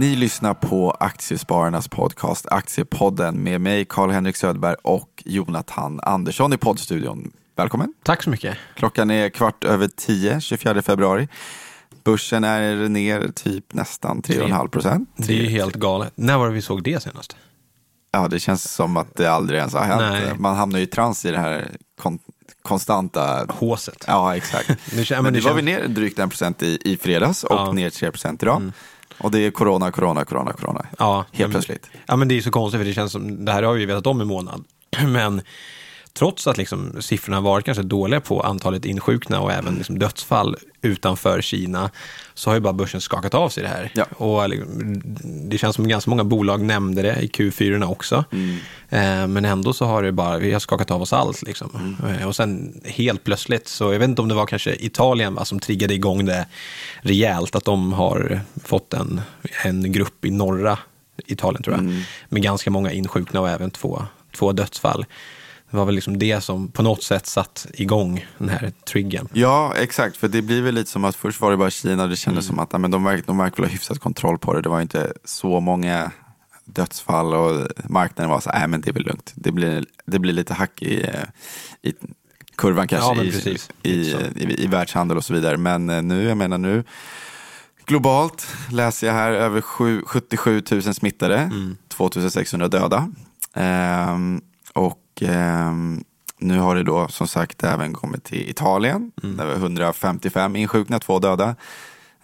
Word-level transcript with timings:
Ni 0.00 0.16
lyssnar 0.16 0.54
på 0.54 0.90
Aktiespararnas 0.90 1.88
podcast 1.88 2.46
Aktiepodden 2.46 3.36
med 3.42 3.60
mig 3.60 3.84
Karl-Henrik 3.84 4.36
Söderberg 4.36 4.74
och 4.82 5.22
Jonathan 5.24 6.00
Andersson 6.02 6.52
i 6.52 6.56
poddstudion. 6.56 7.32
Välkommen. 7.56 7.94
Tack 8.02 8.22
så 8.22 8.30
mycket. 8.30 8.56
Klockan 8.76 9.10
är 9.10 9.28
kvart 9.28 9.64
över 9.64 9.88
tio, 9.96 10.40
24 10.40 10.82
februari. 10.82 11.28
Börsen 12.04 12.44
är 12.44 12.88
ner 12.88 13.28
typ 13.34 13.74
nästan 13.74 14.22
3,5 14.22 14.68
procent. 14.68 15.08
Det 15.16 15.32
är 15.32 15.36
ju 15.42 15.48
helt 15.48 15.74
galet. 15.74 16.12
När 16.14 16.38
var 16.38 16.46
det 16.48 16.52
vi 16.54 16.62
såg 16.62 16.82
det 16.82 17.02
senast? 17.02 17.36
Ja, 18.12 18.28
det 18.28 18.40
känns 18.40 18.72
som 18.74 18.96
att 18.96 19.16
det 19.16 19.26
aldrig 19.26 19.58
ens 19.58 19.74
har 19.74 19.84
hänt. 19.84 20.00
Nej. 20.00 20.34
Man 20.38 20.56
hamnar 20.56 20.78
ju 20.78 20.84
i 20.84 20.88
trans 20.88 21.24
i 21.24 21.30
det 21.30 21.38
här 21.38 21.68
kon 22.02 22.18
konstanta... 22.62 23.46
Håset. 23.48 24.04
Ja, 24.06 24.36
exakt. 24.36 24.68
Nu 24.96 25.04
Men 25.10 25.22
men 25.22 25.32
det 25.32 25.38
det 25.38 25.44
var 25.44 25.50
känns- 25.50 25.58
vi 25.58 25.62
ner 25.62 25.88
drygt 25.88 26.18
en 26.18 26.28
procent 26.28 26.62
i, 26.62 26.78
i 26.84 26.96
fredags 26.96 27.44
och 27.44 27.54
Ja. 27.56 27.62
Mm. 27.62 27.76
ner 27.76 27.90
3 27.90 28.10
procent 28.10 28.42
idag. 28.42 28.72
Och 29.20 29.30
det 29.30 29.38
är 29.38 29.50
corona, 29.50 29.90
corona, 29.90 30.24
corona, 30.24 30.52
corona. 30.52 30.86
Ja, 30.98 31.24
Helt 31.32 31.38
men- 31.38 31.50
plötsligt. 31.50 31.90
Ja, 32.06 32.16
men 32.16 32.28
det 32.28 32.36
är 32.36 32.40
så 32.40 32.50
konstigt 32.50 32.78
för 32.80 32.84
det 32.84 32.94
känns 32.94 33.12
som, 33.12 33.44
det 33.44 33.52
här 33.52 33.62
har 33.62 33.72
vi 33.74 33.80
ju 33.80 33.86
vetat 33.86 34.06
om 34.06 34.20
en 34.20 34.26
månad. 34.26 34.64
Men 35.06 35.42
trots 36.12 36.46
att 36.46 36.58
liksom 36.58 36.96
siffrorna 37.00 37.40
varit 37.40 37.66
ganska 37.66 37.82
dåliga 37.82 38.20
på 38.20 38.40
antalet 38.40 38.84
insjukna 38.84 39.40
och 39.40 39.52
även 39.52 39.74
liksom 39.74 39.98
dödsfall 39.98 40.56
utanför 40.82 41.42
Kina 41.42 41.90
så 42.34 42.50
har 42.50 42.54
ju 42.54 42.60
bara 42.60 42.72
börsen 42.72 43.00
skakat 43.00 43.34
av 43.34 43.48
sig 43.48 43.62
det 43.62 43.68
här. 43.68 43.90
Ja. 43.94 44.04
Och 44.04 44.48
liksom, 44.48 45.02
det 45.50 45.58
känns 45.58 45.76
som 45.76 45.88
ganska 45.88 46.10
många 46.10 46.24
bolag 46.24 46.60
nämnde 46.60 47.02
det 47.02 47.16
i 47.22 47.26
Q4 47.26 47.84
också. 47.84 48.24
Mm. 48.32 48.56
Eh, 48.88 49.26
men 49.26 49.44
ändå 49.44 49.72
så 49.72 49.84
har 49.84 50.02
det 50.02 50.12
bara, 50.12 50.38
vi 50.38 50.52
har 50.52 50.60
skakat 50.60 50.90
av 50.90 51.02
oss 51.02 51.12
allt. 51.12 51.42
Liksom. 51.42 51.96
Mm. 52.00 52.14
Eh, 52.20 52.26
och 52.26 52.36
sen 52.36 52.80
helt 52.84 53.24
plötsligt, 53.24 53.68
så 53.68 53.92
jag 53.92 53.98
vet 53.98 54.08
inte 54.08 54.22
om 54.22 54.28
det 54.28 54.34
var 54.34 54.46
kanske 54.46 54.74
Italien 54.74 55.34
va, 55.34 55.44
som 55.44 55.58
triggade 55.60 55.94
igång 55.94 56.26
det 56.26 56.46
rejält, 57.00 57.56
att 57.56 57.64
de 57.64 57.92
har 57.92 58.40
fått 58.64 58.94
en, 58.94 59.20
en 59.64 59.92
grupp 59.92 60.24
i 60.24 60.30
norra 60.30 60.78
Italien 61.26 61.62
tror 61.62 61.76
jag, 61.76 61.84
Mm. 61.84 62.02
med 62.28 62.42
ganska 62.42 62.70
många 62.70 62.92
insjukna 62.92 63.40
och 63.40 63.48
även 63.48 63.70
två, 63.70 64.02
två 64.36 64.52
dödsfall. 64.52 65.04
Det 65.70 65.76
var 65.76 65.84
väl 65.84 65.94
liksom 65.94 66.18
det 66.18 66.40
som 66.40 66.68
på 66.68 66.82
något 66.82 67.02
sätt 67.02 67.26
satt 67.26 67.66
igång 67.74 68.26
den 68.38 68.48
här 68.48 68.72
triggern. 68.88 69.28
Ja, 69.32 69.74
exakt. 69.76 70.16
För 70.16 70.28
det 70.28 70.42
blir 70.42 70.62
väl 70.62 70.74
lite 70.74 70.90
som 70.90 71.04
att 71.04 71.16
först 71.16 71.40
var 71.40 71.50
det 71.50 71.56
bara 71.56 71.70
Kina 71.70 72.02
och 72.02 72.08
det 72.08 72.16
kändes 72.16 72.44
Mm. 72.50 72.56
som 72.56 72.58
att 72.76 72.80
men 72.80 72.90
de, 72.90 73.04
verk, 73.04 73.26
de 73.26 73.38
verkar 73.38 73.56
väl 73.56 73.64
ha 73.66 73.72
hyfsat 73.72 73.98
kontroll 73.98 74.38
på 74.38 74.54
det. 74.54 74.62
Det 74.62 74.68
var 74.68 74.80
inte 74.80 75.12
så 75.24 75.60
många 75.60 76.10
dödsfall 76.64 77.34
och 77.34 77.68
marknaden 77.90 78.30
var 78.30 78.40
så 78.40 78.50
nej 78.50 78.68
men 78.68 78.80
det 78.80 78.90
är 78.90 78.92
väl 78.92 79.02
lugnt. 79.06 79.32
Det 79.34 79.52
blir, 79.52 79.84
det 80.06 80.18
blir 80.18 80.32
lite 80.32 80.54
hack 80.54 80.82
i, 80.82 81.02
eh, 81.02 81.14
i 81.82 81.94
kurvan 82.56 82.88
kanske 82.88 83.14
Ja, 83.14 83.22
i, 83.82 83.90
i, 83.90 83.90
i, 84.36 84.64
i 84.64 84.66
världshandel 84.66 85.16
och 85.16 85.24
så 85.24 85.34
vidare. 85.34 85.56
Men 85.56 85.90
eh, 85.90 86.02
nu, 86.02 86.22
jag 86.28 86.36
menar 86.36 86.58
nu, 86.58 86.84
globalt 87.86 88.46
läser 88.70 89.06
jag 89.06 89.14
här 89.14 89.32
över 89.32 89.60
sju, 89.60 90.02
77 90.06 90.62
000 90.70 90.82
smittade, 90.82 91.38
Mm. 91.38 91.76
2600 91.88 92.68
döda. 92.68 93.12
Ehm, 93.54 94.40
och 94.74 94.98
ehm, 95.22 96.04
nu 96.38 96.58
har 96.58 96.74
det 96.74 96.82
då 96.82 97.08
som 97.08 97.26
sagt 97.28 97.64
även 97.64 97.92
kommit 97.92 98.24
till 98.24 98.50
Italien. 98.50 99.12
Mm. 99.22 99.36
Där 99.36 99.46
var 99.46 99.54
155 99.54 100.56
insjukna, 100.56 100.98
två 100.98 101.18
döda. 101.18 101.54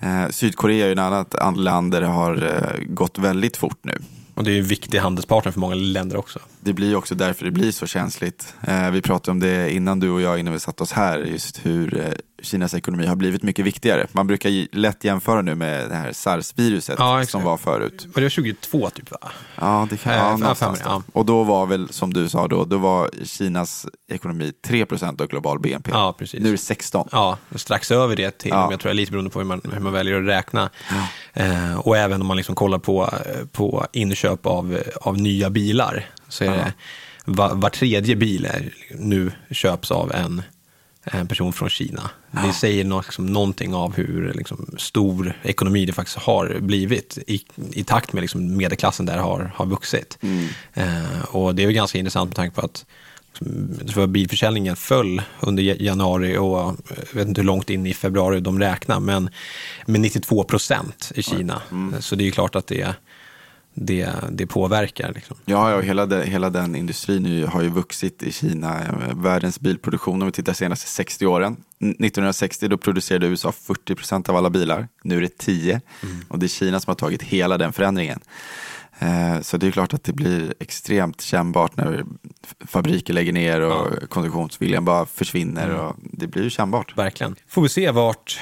Eh, 0.01 0.29
Sydkorea 0.31 0.85
är 0.85 0.87
ju 0.87 0.93
en 0.93 0.99
annat 0.99 1.57
land 1.57 1.93
där 1.93 2.01
det 2.01 2.07
har 2.07 2.43
eh, 2.43 2.85
gått 2.87 3.19
väldigt 3.19 3.57
fort 3.57 3.79
nu. 3.83 3.99
Och 4.37 4.45
det 4.45 4.53
är 4.53 4.59
en 4.59 4.65
viktig 4.65 4.99
handelspartner 4.99 5.53
för 5.53 5.61
många 5.61 5.75
länder 5.75 6.17
också. 6.17 6.39
Det 6.61 6.73
blir 6.73 6.97
också 6.97 7.15
därför 7.15 7.45
det 7.45 7.51
blir 7.51 7.73
så 7.73 7.87
känsligt. 7.87 8.55
Eh, 8.67 8.91
vi 8.91 9.03
pratade 9.03 9.31
om 9.31 9.41
det 9.41 9.73
innan 9.73 10.01
du 10.01 10.11
och 10.11 10.21
jag, 10.21 10.39
innan 10.39 10.53
vi 10.53 10.59
satt 10.61 10.81
oss 10.81 10.93
här, 10.93 11.19
just 11.19 11.67
hur 11.67 12.01
eh, 12.01 12.13
Kinas 12.43 12.75
ekonomi 12.75 13.07
har 13.07 13.17
blivit 13.17 13.43
mycket 13.43 13.65
viktigare. 13.65 14.07
Man 14.13 14.27
brukar 14.27 14.77
lätt 14.77 15.05
jämföra 15.05 15.43
nu 15.43 15.55
med 15.55 15.91
det 15.91 15.95
här 15.95 16.13
sars-viruset 16.13 16.97
Ja, 16.99 17.25
som 17.27 17.43
var 17.43 17.57
förut. 17.57 18.07
Var 18.15 18.23
det 18.23 18.31
22 18.31 18.91
typ 18.91 19.11
va? 19.11 19.19
Ja, 19.61 19.87
det 19.91 19.97
kan 19.97 20.13
Eh, 20.13 20.19
ja, 20.19 20.25
ja, 20.31 20.37
någonstans 20.37 20.79
där. 20.81 21.03
Och 21.13 21.27
då 21.27 21.43
var 21.45 21.67
väl, 21.67 21.93
som 21.93 22.13
du 22.13 22.29
sa 22.29 22.49
då, 22.49 22.65
då 22.65 22.79
var 22.79 23.11
Kinas 23.25 23.87
ekonomi 24.11 24.53
3% 24.67 25.21
av 25.23 25.29
global 25.29 25.59
BNP. 25.61 25.91
Ja, 25.91 26.15
precis. 26.19 26.41
Nu 26.41 26.49
är 26.49 26.53
det 26.53 26.59
16. 26.59 27.09
Ja, 27.13 27.39
strax 27.55 27.91
över 27.91 28.17
det 28.17 28.39
till, 28.39 28.51
Ja. 28.51 28.71
jag 28.71 28.81
tror 28.81 28.89
det 28.91 28.93
är 28.93 28.97
lite 28.97 29.13
beroende 29.13 29.31
på 29.31 29.39
hur 29.39 29.47
man, 29.47 29.61
hur 29.73 29.81
man 29.81 29.93
väljer 29.93 30.21
att 30.23 30.29
räkna. 30.29 30.71
Eh, 31.37 31.79
och 31.79 31.97
även 31.97 32.21
om 32.21 32.27
man 32.27 32.37
liksom 32.37 32.55
kollar 32.55 32.79
på, 32.79 33.03
eh, 33.05 33.47
på 33.53 33.87
inköp 33.93 34.47
av, 34.47 34.79
av 35.01 35.19
nya 35.19 35.51
bilar, 35.51 36.07
så 36.29 36.45
är 36.45 36.49
det 36.51 36.73
var, 37.25 37.55
var 37.55 37.71
tredje 37.71 38.17
bil 38.17 38.45
är, 38.45 38.71
nu 38.99 39.33
köps 39.51 39.91
av 39.91 40.13
en, 40.13 40.43
en 41.05 41.29
person 41.29 41.53
från 41.53 41.69
Kina. 41.71 42.11
Det 42.31 42.53
säger 42.53 42.85
nå- 42.85 43.01
liksom, 43.01 43.27
någonting 43.27 43.75
av 43.75 43.95
hur 43.97 44.33
liksom, 44.35 44.75
stor 44.79 45.33
ekonomi 45.43 45.87
det 45.87 45.93
faktiskt 45.93 46.19
har 46.19 46.57
blivit 46.61 47.19
i, 47.27 47.43
i 47.73 47.85
takt 47.85 48.13
med 48.13 48.21
liksom, 48.21 48.57
medelklassen 48.57 49.07
där 49.07 49.19
har, 49.19 49.53
har 49.55 49.67
vuxit. 49.67 50.19
Eh, 50.75 51.25
och 51.29 51.55
det 51.55 51.63
är 51.63 51.67
ju 51.67 51.73
ganska 51.73 51.99
intressant 51.99 52.29
med 52.29 52.37
tanke 52.37 52.61
på 52.61 52.67
att 52.67 52.85
bilförsäljningen 54.09 54.77
föll 54.77 55.23
under 55.41 55.63
ja- 55.63 55.75
januari 55.79 56.37
och 56.39 56.61
eh, 56.61 56.75
jag 57.11 57.15
vet 57.19 57.29
inte 57.29 57.41
hur 57.41 57.47
långt 57.47 57.71
in 57.71 57.87
i 57.87 57.95
februari 57.95 58.41
de 58.41 58.59
räknar, 58.61 59.01
men 59.01 59.31
med 59.87 60.01
92 60.01 60.45
procent 60.45 61.13
i 61.15 61.23
Kina. 61.23 61.63
Så 62.01 62.15
det 62.17 62.23
är 62.23 62.27
ju 62.27 62.31
klart 62.31 62.55
att 62.57 62.67
det, 62.67 62.95
det, 63.75 64.09
det 64.31 64.47
påverkar. 64.47 65.13
Liksom. 65.15 65.37
Ja, 65.45 65.71
ja 65.71 65.81
hela, 65.81 66.07
de, 66.07 66.23
hela 66.23 66.51
den 66.51 66.75
industrin 66.77 67.47
har 67.49 67.63
ju 67.63 67.69
vuxit 67.69 68.23
i 68.23 68.33
Kina. 68.33 68.81
Världens 69.15 69.61
bilproduktion, 69.61 70.23
om 70.23 70.27
vi 70.29 70.33
tittar 70.33 70.53
senaste 70.53 70.87
60 70.89 71.27
åren. 71.27 71.57
N- 71.81 71.91
1960 71.91 72.69
då 72.69 72.77
producerade 72.79 73.27
USA 73.27 73.53
40% 73.67 74.31
av 74.31 74.37
alla 74.37 74.51
bilar. 74.51 74.89
Nu 75.03 75.17
är 75.17 75.21
det 75.21 75.39
10. 75.39 75.81
Och 76.29 76.39
det 76.39 76.47
är 76.47 76.49
Kina 76.49 76.81
som 76.81 76.91
har 76.91 76.95
tagit 76.95 77.23
hela 77.23 77.59
den 77.59 77.73
förändringen. 77.73 78.21
Eh, 78.99 79.41
Så 79.41 79.57
det 79.57 79.67
är 79.67 79.71
klart 79.71 79.95
att 79.95 80.05
det 80.05 80.13
blir 80.13 80.55
extremt 80.61 81.21
kännbart 81.21 81.77
när 81.77 82.05
fabriker 82.67 83.15
lägger 83.15 83.33
ner 83.33 83.61
och 83.61 84.11
konsumtionsviljan 84.11 84.85
bara 84.85 85.07
försvinner. 85.07 85.71
Och 85.71 85.97
det 85.99 86.27
blir 86.27 86.43
ju 86.43 86.51
kännbart. 86.51 86.99
Verkligen. 86.99 87.37
Får 87.49 87.63
vi 87.63 87.69
se 87.69 87.91
vart 87.91 88.39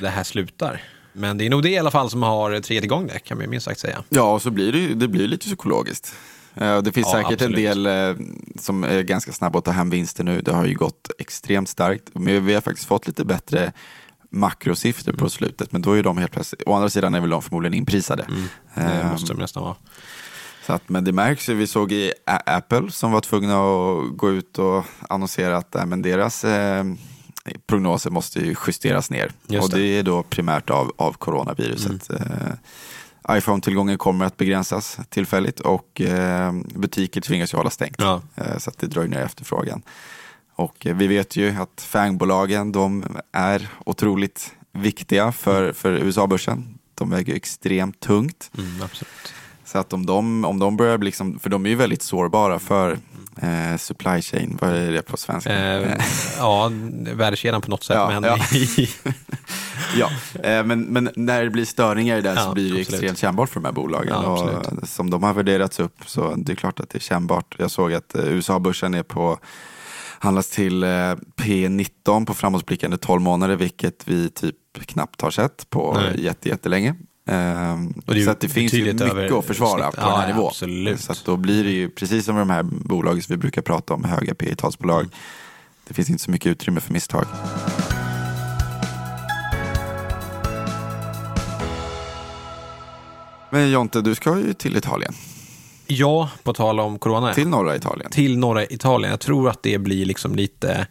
det 0.00 0.08
här 0.08 0.24
slutar. 0.24 0.82
Men 1.12 1.38
det 1.38 1.46
är 1.46 1.50
nog 1.50 1.62
det 1.62 1.70
i 1.70 1.78
alla 1.78 1.90
fall 1.90 2.10
som 2.10 2.22
har 2.22 2.60
tredje 2.60 2.84
igång 2.84 3.06
det, 3.06 3.18
kan 3.18 3.38
man 3.38 3.50
minst 3.50 3.64
sagt 3.64 3.80
säga. 3.80 4.02
Ja, 4.08 4.32
och 4.34 4.42
så 4.42 4.50
blir 4.50 4.72
det 4.72 4.94
det 4.94 5.08
blir 5.08 5.28
lite 5.28 5.46
psykologiskt. 5.46 6.14
Eh, 6.54 6.78
Det 6.82 6.92
finns 6.92 7.06
Ja, 7.06 7.12
säkert 7.12 7.32
absolut. 7.32 7.58
en 7.58 7.62
del 7.64 7.86
eh, 7.86 8.26
som 8.60 8.84
är 8.84 9.02
ganska 9.02 9.32
snabba 9.32 9.58
att 9.58 9.64
ta 9.64 9.70
hem 9.70 9.90
vinster 9.90 10.24
nu. 10.24 10.40
Det 10.40 10.52
har 10.52 10.66
ju 10.66 10.74
gått 10.74 11.10
extremt 11.18 11.68
starkt. 11.68 12.04
Men 12.12 12.46
vi 12.46 12.54
har 12.54 12.60
faktiskt 12.60 12.88
fått 12.88 13.06
lite 13.06 13.24
bättre 13.24 13.72
makrosiffror 14.30 15.12
Mm. 15.12 15.18
på 15.18 15.30
slutet. 15.30 15.72
Men 15.72 15.82
då 15.82 15.92
är 15.92 16.02
de 16.02 16.18
helt 16.18 16.32
plötsligt, 16.32 16.62
å 16.66 16.74
andra 16.74 16.90
sidan 16.90 17.14
är 17.14 17.20
väl 17.20 17.30
de 17.30 17.42
förmodligen 17.42 17.74
inprisade. 17.74 18.26
Det 18.74 18.80
Ehm, 18.82 19.08
måste 19.10 19.32
det 19.32 19.38
nästan 19.40 19.62
vara. 19.62 19.76
så 20.66 20.72
att, 20.72 20.88
men 20.88 21.04
det 21.04 21.12
märks 21.12 21.48
ju, 21.48 21.54
vi 21.54 21.66
såg 21.66 21.92
i 21.92 22.12
Apple 22.46 22.90
som 22.90 23.12
var 23.12 23.20
tvungna 23.20 23.54
att 23.54 24.16
gå 24.16 24.30
ut 24.30 24.58
och 24.58 24.84
annonsera 25.08 25.56
att 25.56 25.74
äh, 25.74 25.86
men 25.86 26.02
deras 26.02 26.44
eh, 26.44 26.84
prognoser 27.66 28.10
måste 28.10 28.38
ju 28.40 28.54
justeras 28.66 29.10
ner. 29.10 29.32
Just 29.46 29.64
och 29.64 29.70
det. 29.70 29.76
det. 29.76 29.82
Mm. 29.88 29.98
är 29.98 30.02
då 30.02 30.22
primärt 30.22 30.70
av, 30.70 30.92
av 30.96 31.12
coronaviruset. 31.12 32.10
Eh, 32.10 33.36
iPhone-tillgången 33.36 33.98
kommer 33.98 34.24
att 34.24 34.36
begränsas 34.36 34.98
tillfälligt 35.08 35.60
och 35.60 36.00
eh, 36.00 36.52
butiker 36.74 37.20
tvingas 37.20 37.52
ju 37.54 37.56
hålla 37.56 37.70
stängt. 37.70 37.96
Ja. 37.98 38.22
Eh, 38.36 38.58
så 38.58 38.70
att 38.70 38.78
det 38.78 38.86
drar 38.86 39.04
ner 39.04 39.20
efterfrågan. 39.20 39.82
Och 40.58 40.86
eh, 40.86 40.96
vi 40.96 41.06
vet 41.06 41.36
ju 41.36 41.56
att 41.60 41.80
FANG-bolagen 41.80 42.72
de 42.72 43.04
är 43.32 43.68
otroligt 43.86 44.52
viktiga 44.72 45.32
för, 45.32 45.72
för 45.72 45.92
USA-börsen. 45.92 46.78
De 46.94 47.10
väger 47.10 47.34
extremt 47.34 48.00
tungt. 48.00 48.50
Mm, 48.58 48.82
absolut. 48.82 49.34
Så 49.64 49.78
att 49.78 49.92
om 49.92 50.06
de, 50.06 50.44
om 50.44 50.58
de 50.58 50.76
börjar 50.76 50.98
bli, 50.98 51.06
liksom, 51.06 51.38
för 51.38 51.50
de 51.50 51.66
är 51.66 51.70
ju 51.70 51.76
väldigt 51.76 52.02
sårbara 52.02 52.58
för 52.58 52.98
eh, 53.42 53.76
supply 53.78 54.22
chain, 54.22 54.58
vad 54.60 54.70
är 54.70 54.92
det 54.92 55.02
på 55.02 55.16
svenska? 55.16 55.78
Eh, 55.78 56.00
ja, 56.38 56.70
värdekedjan 57.14 57.60
på 57.60 57.70
något 57.70 57.84
sätt. 57.84 57.96
Ja, 57.96 58.20
men 58.20 58.22
ja. 58.24 58.38
ja, 59.96 60.10
eh, 60.42 60.64
men, 60.64 60.80
men 60.82 61.10
när 61.16 61.44
det 61.44 61.50
blir 61.50 61.64
störningar 61.64 62.18
i 62.18 62.20
det 62.20 62.28
Ja, 62.28 62.36
så 62.36 62.52
blir 62.52 62.64
det 62.64 62.80
absolut. 62.80 62.88
extremt 62.88 63.18
kännbart 63.18 63.48
för 63.48 63.60
de 63.60 63.64
här 63.64 63.72
bolagen. 63.72 64.12
Ja, 64.12 64.62
som 64.82 65.10
de 65.10 65.22
har 65.22 65.34
värderats 65.34 65.80
upp 65.80 66.02
så 66.06 66.34
det 66.36 66.52
är 66.52 66.56
klart 66.56 66.80
att 66.80 66.90
det 66.90 66.98
är 66.98 67.00
kännbart. 67.00 67.54
Jag 67.58 67.70
såg 67.70 67.92
att 67.92 68.14
eh, 68.14 68.24
USA-börsen 68.24 68.94
är 68.94 69.02
på 69.02 69.38
handlas 70.20 70.50
till 70.50 70.82
eh, 70.82 70.88
P19 71.40 72.26
på 72.26 72.34
framåtblickande 72.34 72.96
12 72.96 73.22
månader, 73.22 73.56
vilket 73.56 74.08
vi 74.08 74.30
typ 74.30 74.56
knappt 74.86 75.20
har 75.20 75.30
sett 75.30 75.70
på 75.70 75.94
Nej. 75.94 76.24
jätte, 76.24 76.48
jättelänge. 76.48 76.94
Ehm, 77.28 77.88
Och 78.06 78.14
det 78.14 78.24
så 78.24 78.34
det 78.40 78.48
finns 78.48 78.72
ju 78.72 78.84
mycket 78.92 79.32
att 79.32 79.44
försvara 79.44 79.82
snitt. 79.92 79.94
på 80.00 80.00
den 80.10 80.20
här 80.20 80.28
Ja, 80.28 80.34
nivån. 80.34 80.46
absolut. 80.48 81.00
Så 81.00 81.14
då 81.24 81.36
blir 81.36 81.64
det 81.64 81.70
ju, 81.70 81.88
precis 81.90 82.24
som 82.24 82.34
med 82.34 82.42
de 82.42 82.50
här 82.50 82.62
bolagen 82.62 83.22
som 83.22 83.32
vi 83.32 83.36
brukar 83.36 83.62
prata 83.62 83.94
om, 83.94 84.04
höga 84.04 84.34
P 84.34 84.54
talsbolag 84.54 85.00
Mm. 85.00 85.10
det 85.88 85.94
finns 85.94 86.10
inte 86.10 86.22
så 86.22 86.30
mycket 86.30 86.46
utrymme 86.50 86.80
för 86.80 86.92
misstag. 86.92 87.24
Men 93.50 93.70
Jonte, 93.70 94.00
du 94.00 94.14
ska 94.14 94.38
ju 94.38 94.52
till 94.54 94.76
Italien. 94.76 95.14
Ja, 95.88 96.30
på 96.42 96.52
tal 96.52 96.80
om 96.80 96.98
corona. 96.98 97.34
Till 97.34 97.48
norra 97.48 97.76
Italien. 97.76 98.10
till 98.10 98.38
norra 98.38 98.64
Italien. 98.64 99.10
Jag 99.10 99.20
tror 99.20 99.48
att 99.48 99.62
det 99.62 99.78
blir 99.78 100.04
liksom 100.04 100.34
lite 100.34 100.86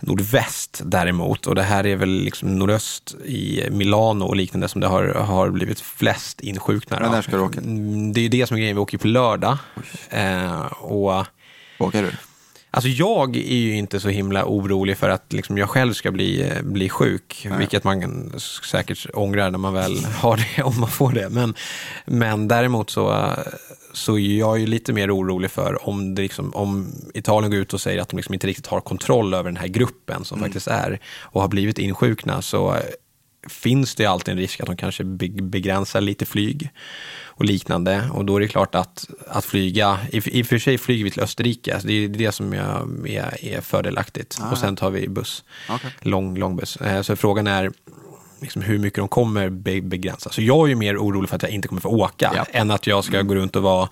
nordväst 0.00 0.82
däremot. 0.84 1.46
Och 1.46 1.54
det 1.54 1.62
här 1.62 1.86
är 1.86 1.96
väl 1.96 2.08
liksom 2.10 2.58
nordöst 2.58 3.14
i 3.24 3.68
Milano 3.70 4.24
och 4.24 4.36
liknande 4.36 4.68
som 4.68 4.80
det 4.80 4.86
har, 4.86 5.04
har 5.06 5.50
blivit 5.50 5.80
flest 5.80 6.40
insjuknare 6.40 7.00
Men 7.02 7.10
när 7.10 7.22
ska 7.22 7.36
du 7.36 7.42
åka? 7.42 7.60
Mm, 7.60 8.12
Det 8.12 8.20
är 8.20 8.22
ju 8.22 8.28
det 8.28 8.46
som 8.46 8.54
är 8.56 8.58
grejen, 8.58 8.76
vi 8.76 8.82
åker 8.82 8.98
på 8.98 9.06
lördag. 9.06 9.58
Eh, 10.10 10.62
och 10.72 11.26
Vågar 11.78 12.02
du? 12.02 12.10
Alltså 12.70 12.88
jag 12.88 13.36
är 13.36 13.56
ju 13.56 13.76
inte 13.76 14.00
så 14.00 14.08
himla 14.08 14.44
orolig 14.44 14.98
för 14.98 15.08
att 15.08 15.32
liksom 15.32 15.58
jag 15.58 15.70
själv 15.70 15.92
ska 15.92 16.10
bli, 16.10 16.52
bli 16.62 16.88
sjuk, 16.88 17.46
vilket 17.58 17.84
man 17.84 18.32
säkert 18.70 19.06
ångrar 19.14 19.50
när 19.50 19.58
man 19.58 19.74
väl 19.74 20.04
har 20.04 20.36
det, 20.36 20.62
om 20.62 20.80
man 20.80 20.90
får 20.90 21.12
det. 21.12 21.28
Men, 21.28 21.54
men 22.06 22.48
däremot 22.48 22.90
så, 22.90 23.30
så 23.94 24.18
är 24.18 24.38
jag 24.38 24.58
ju 24.58 24.66
lite 24.66 24.92
mer 24.92 25.16
orolig 25.16 25.50
för 25.50 25.88
om, 25.88 26.14
det 26.14 26.22
liksom, 26.22 26.54
om 26.54 26.92
Italien 27.14 27.50
går 27.50 27.60
ut 27.60 27.74
och 27.74 27.80
säger 27.80 28.00
att 28.02 28.08
de 28.08 28.16
liksom 28.16 28.34
inte 28.34 28.46
riktigt 28.46 28.66
har 28.66 28.80
kontroll 28.80 29.34
över 29.34 29.44
den 29.50 29.56
här 29.56 29.68
gruppen 29.68 30.24
som 30.24 30.38
faktiskt 30.40 30.66
är 30.68 31.00
och 31.20 31.40
har 31.40 31.48
blivit 31.48 31.78
insjukna, 31.78 32.42
så 32.42 32.76
finns 33.48 33.94
det 33.94 34.06
alltid 34.06 34.32
en 34.32 34.38
risk 34.38 34.60
att 34.60 34.66
de 34.66 34.76
kanske 34.76 35.04
be- 35.04 35.42
begränsar 35.42 36.00
lite 36.00 36.26
flyg 36.26 36.70
och 37.24 37.44
liknande. 37.44 38.08
Och 38.12 38.24
då 38.24 38.36
är 38.36 38.40
det 38.40 38.48
klart 38.48 38.74
att, 38.74 39.06
att 39.28 39.44
flyga, 39.44 39.98
i, 40.12 40.38
i 40.38 40.42
och 40.42 40.46
för 40.46 40.58
sig 40.58 40.78
flyger 40.78 41.04
vi 41.04 41.10
till 41.10 41.22
Österrike, 41.22 41.80
så 41.80 41.86
det 41.86 41.92
är 42.04 42.08
det 42.08 42.32
som 42.32 42.52
är, 42.52 43.06
är, 43.08 43.44
är 43.44 43.60
fördelaktigt. 43.60 44.38
Och 44.50 44.58
sen 44.58 44.76
tar 44.76 44.90
vi 44.90 45.08
buss, 45.08 45.44
Okej. 45.70 45.90
lång, 46.00 46.38
lång 46.38 46.56
buss. 46.56 46.76
Eh, 46.76 47.02
Så 47.02 47.16
frågan 47.16 47.46
är 47.46 47.72
liksom 48.40 48.62
hur 48.62 48.78
mycket 48.78 48.96
de 48.98 49.08
kommer 49.08 49.48
be, 49.48 49.80
begränsa. 49.80 50.30
Så 50.30 50.42
jag 50.42 50.64
är 50.64 50.68
ju 50.68 50.74
mer 50.74 50.96
orolig 50.98 51.28
för 51.28 51.36
att 51.36 51.42
jag 51.42 51.50
inte 51.52 51.68
kommer 51.68 51.80
få 51.80 51.88
åka, 51.88 52.32
Ja. 52.36 52.46
än 52.52 52.70
att 52.70 52.86
jag 52.86 53.04
ska 53.04 53.22
gå 53.22 53.34
runt 53.34 53.56
och 53.56 53.62
vara 53.62 53.88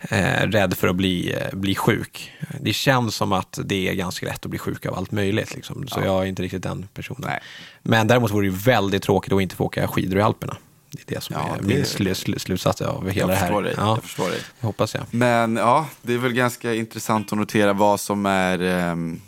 eh, 0.00 0.46
rädd 0.46 0.74
för 0.76 0.88
att 0.88 0.96
bli, 0.96 1.32
eh, 1.32 1.58
bli 1.58 1.74
sjuk. 1.74 2.32
Det 2.60 2.72
känns 2.72 3.14
som 3.14 3.32
att 3.32 3.58
det 3.64 3.88
är 3.88 3.94
ganska 3.94 4.26
lätt 4.26 4.44
att 4.44 4.50
bli 4.50 4.58
sjuk 4.58 4.86
av 4.86 4.94
allt 4.94 5.12
möjligt. 5.12 5.54
Liksom. 5.54 5.88
Så 5.88 6.00
jag 6.04 6.22
är 6.22 6.26
inte 6.26 6.42
riktigt 6.42 6.62
den 6.62 6.88
personen. 6.94 7.22
Nej. 7.26 7.40
Men 7.82 8.06
däremot 8.06 8.30
vore 8.30 8.46
det 8.46 8.56
väldigt 8.56 9.02
tråkigt 9.02 9.32
att 9.32 9.42
inte 9.42 9.56
få 9.56 9.64
åka 9.64 9.88
skidor 9.88 10.18
i 10.18 10.22
Alperna. 10.22 10.56
Det 10.92 11.10
är 11.12 11.14
det 11.14 11.20
som 11.22 11.36
Ja, 11.38 11.56
är 11.56 11.62
min 11.62 11.76
sl- 11.82 12.10
sl- 12.14 12.38
slutsats 12.38 12.80
av 12.82 13.10
hela 13.10 13.26
det 13.26 13.34
här. 13.36 13.62
dig. 13.62 13.74
Ja, 13.76 13.88
Jag 13.94 14.02
förstår 14.02 14.28
dig. 14.28 14.38
det 14.60 14.66
hoppas 14.66 14.94
jag. 14.94 15.02
Men 15.10 15.56
ja, 15.56 15.86
det 16.02 16.14
är 16.14 16.18
väl 16.18 16.32
ganska 16.32 16.74
intressant 16.74 17.32
att 17.32 17.38
notera 17.38 17.72
vad 17.72 18.00
som 18.00 18.26
är 18.26 18.60
ehm, 18.62 19.20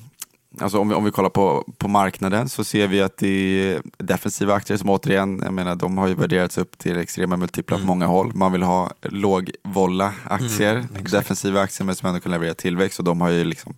Alltså 0.61 0.79
om 0.79 0.89
vi, 0.89 0.95
om 0.95 1.05
vi 1.05 1.11
kollar 1.11 1.31
på, 1.31 1.73
på 1.79 1.89
marknaden 1.89 2.49
så 2.49 2.65
ser 2.65 2.89
vi 2.89 3.01
att 3.03 3.17
det 3.17 3.29
är 3.29 3.83
defensiva 3.99 4.55
aktier 4.55 4.77
som 4.77 4.91
återigen, 4.91 5.41
jag 5.45 5.55
menar 5.55 5.77
de 5.77 5.99
har 5.99 6.09
ju 6.09 6.15
värderats 6.15 6.59
upp 6.59 6.79
till 6.79 6.97
extrema 6.99 7.37
multiplar 7.37 7.77
Mm. 7.79 7.87
på 7.87 7.95
många 7.95 8.07
håll. 8.07 8.35
Man 8.35 8.53
vill 8.53 8.63
ha 8.63 8.91
lågvolla 9.03 10.15
aktier, 10.25 10.85
defensiva 11.13 11.61
aktier 11.61 11.87
men 11.87 11.95
som 11.95 12.09
ändå 12.09 12.21
kan 12.21 12.33
leverera 12.33 12.55
tillväxt 12.55 12.99
och 12.99 13.05
de 13.05 13.21
har 13.21 13.29
ju 13.31 13.45
liksom 13.45 13.75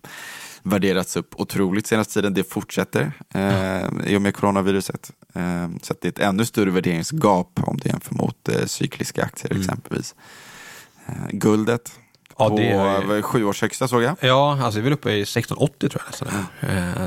värderats 0.63 1.15
upp 1.17 1.33
otroligt 1.37 1.87
senaste 1.87 2.13
tiden. 2.13 2.33
Det 2.33 2.43
fortsätter 2.43 3.11
eh, 3.33 4.11
i 4.11 4.17
och 4.17 4.21
med 4.21 4.35
coronaviruset. 4.35 5.11
Eh, 5.35 5.67
så 5.81 5.93
att 5.93 6.01
det 6.01 6.07
är 6.07 6.09
ett 6.09 6.19
ännu 6.19 6.45
större 6.45 6.69
värderingsgap 6.71 7.59
om 7.63 7.77
det 7.77 7.89
jämför 7.89 8.15
mot 8.15 8.49
eh, 8.49 8.65
cykliska 8.65 9.23
aktier 9.23 9.51
Mm. 9.51 9.61
exempelvis. 9.61 10.15
Eh, 11.07 11.13
guldet 11.31 11.91
Ja, 12.37 12.49
på 12.49 12.57
det 12.57 12.69
är 12.69 13.15
det, 13.15 13.21
sju 13.21 13.45
års 13.45 13.61
högsta 13.61 13.87
såg 13.87 14.03
jag. 14.03 14.15
Ja, 14.19 14.59
alltså 14.63 14.79
vi 14.79 14.79
är 14.79 14.83
väl 14.83 14.93
uppe 14.93 15.11
i 15.11 15.21
1680 15.21 15.89
tror 15.89 16.01
jag 16.05 16.09
nästan. 16.11 16.45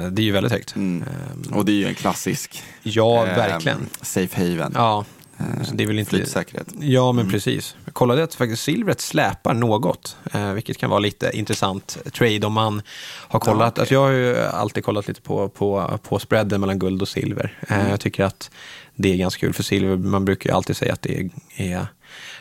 Eh, 0.02 0.10
Det 0.10 0.22
är 0.22 0.24
ju 0.24 0.32
väldigt 0.32 0.52
högt. 0.52 0.76
Mm. 0.76 1.04
Eh, 1.50 1.56
Och 1.56 1.64
det 1.64 1.72
är 1.72 1.76
ju 1.76 1.86
en 1.88 1.94
klassisk 1.94 2.62
Ja, 2.82 3.26
eh, 3.26 3.36
verkligen. 3.36 3.88
safe 4.02 4.36
haven. 4.40 4.72
Ja, 4.74 5.04
Eh, 5.40 5.62
så 5.64 5.74
det 5.74 5.82
är 5.82 5.86
väl 5.86 5.98
inte... 5.98 6.10
Flytsäkerhet. 6.10 6.66
Ja, 6.80 7.12
men 7.12 7.20
Mm. 7.20 7.32
precis. 7.32 7.76
Jag 7.84 7.94
kollade 7.94 8.22
att 8.24 8.34
faktiskt 8.34 8.62
silvret 8.62 9.00
släpar 9.00 9.54
något, 9.54 10.16
eh, 10.32 10.52
vilket 10.52 10.78
kan 10.78 10.90
vara 10.90 11.00
lite 11.00 11.30
intressant 11.34 11.98
trade 12.12 12.46
om 12.46 12.52
man 12.52 12.82
har 13.08 13.40
kollat. 13.40 13.60
Ja, 13.60 13.68
okej. 13.68 13.80
alltså 13.80 13.94
jag 13.94 14.00
har 14.00 14.10
ju 14.10 14.38
alltid 14.38 14.84
kollat 14.84 15.08
lite 15.08 15.20
på, 15.20 15.48
på, 15.48 15.98
på 16.02 16.18
spreaden 16.18 16.60
mellan 16.60 16.78
guld 16.78 17.02
och 17.02 17.08
silver. 17.08 17.58
Eh, 17.68 17.76
Mm. 17.78 17.90
jag 17.90 18.00
tycker 18.00 18.24
att 18.24 18.50
det 18.94 19.12
är 19.12 19.16
ganska 19.16 19.40
kul 19.40 19.52
för 19.52 19.62
silver. 19.62 19.96
Man 19.96 20.24
brukar 20.24 20.50
ju 20.50 20.56
alltid 20.56 20.76
säga 20.76 20.92
att 20.92 21.02
det 21.02 21.30
är 21.56 21.86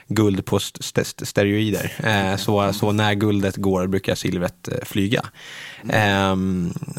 guld 0.08 0.46
på 0.46 0.58
st- 0.58 1.02
st- 1.02 1.26
steroider. 1.26 1.94
Eh, 2.04 2.38
så, 2.38 2.74
så 2.74 2.92
när 2.92 3.14
guldet 3.14 3.56
går 3.56 3.88
brukar 3.88 4.16
silvret 4.16 4.68
eh, 4.68 4.78
flyga. 4.86 5.26
Eh, 5.90 6.36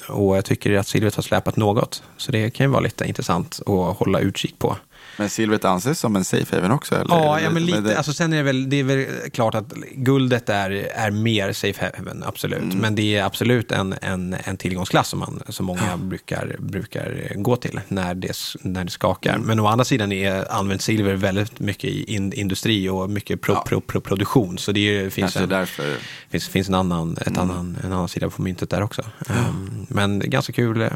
och 0.09 0.37
jag 0.37 0.45
tycker 0.45 0.73
att 0.79 0.87
silvret 0.87 1.15
har 1.15 1.23
släpat 1.23 1.57
något. 1.57 2.03
Så 2.17 2.33
det 2.33 2.51
kan 2.51 2.67
ju 2.67 2.71
vara 2.71 2.81
lite 2.81 3.05
intressant 3.05 3.61
att 3.67 3.97
hålla 3.99 4.19
utkik 4.19 4.59
på. 4.59 4.77
Men 5.19 5.31
silvret 5.31 5.65
anses 5.65 5.99
som 5.99 6.17
en 6.17 6.25
safe 6.25 6.57
haven 6.57 6.71
också? 6.71 6.95
Eller? 6.95 7.15
Ja, 7.15 7.41
ja 7.41 7.51
men 7.51 7.65
lite. 7.67 7.81
det- 7.81 7.97
Alltså, 7.97 8.13
sen 8.13 8.33
är 8.33 8.37
det, 8.37 8.43
väl, 8.43 8.71
det 8.71 8.77
är 8.77 8.85
väl 8.85 9.07
klart 9.33 9.55
att 9.55 9.73
guldet 9.95 10.49
är, 10.49 10.71
är 10.95 11.11
mer 11.11 11.53
safe 11.53 11.91
haven, 11.97 12.23
absolut. 12.27 12.63
Mm. 12.63 12.79
Men 12.79 12.95
det 12.95 13.17
är 13.17 13.25
absolut 13.25 13.73
en, 13.73 13.95
en, 14.03 14.37
en 14.45 14.57
tillgångsklass 14.57 15.09
som, 15.09 15.19
man, 15.19 15.43
som 15.49 15.67
många 15.67 15.97
brukar, 15.97 16.57
brukar 16.59 17.33
gå 17.37 17.57
till 17.57 17.81
när 17.89 18.15
det, 18.15 18.37
när 18.63 18.85
det 18.85 18.91
skakar. 18.91 19.35
Mm. 19.35 19.47
Men 19.47 19.61
å 19.61 19.67
andra 19.67 19.85
sidan 19.85 20.13
är 20.13 20.53
använt 20.53 20.83
silver 20.83 21.15
väldigt 21.15 21.61
mycket 21.61 21.91
i 21.91 22.15
in, 22.15 22.33
industri 22.33 22.89
och 22.89 23.11
mycket 23.11 23.41
pro, 23.41 23.55
Ja. 23.55 23.65
pro, 23.69 23.81
pro, 23.81 24.01
produktion. 24.01 24.59
Så 24.59 24.73
det 24.73 24.81
är, 24.99 25.11
finns, 25.11 25.15
Kanske 25.33 25.41
en, 25.43 25.49
därför. 25.49 25.97
finns, 26.31 26.49
finns 26.49 26.69
en, 26.69 26.75
annan, 26.75 27.17
ett 27.21 27.27
Mm. 27.29 27.41
annan, 27.41 27.79
en 27.85 27.93
annan 27.93 28.09
sida 28.09 28.31
på 28.31 28.43
myntet 28.43 28.71
där 28.71 28.83
också. 28.83 29.03
Um, 29.29 29.87
men 29.89 30.19
ganska 30.31 30.53
kul 30.53 30.81
eh, 30.83 30.89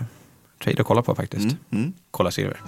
trade 0.64 0.80
att 0.80 0.86
kolla 0.86 1.02
på 1.02 1.14
faktiskt. 1.14 1.42
Mm. 1.44 1.56
Mm. 1.72 1.92
Kolla 2.10 2.30
silver. 2.30 2.60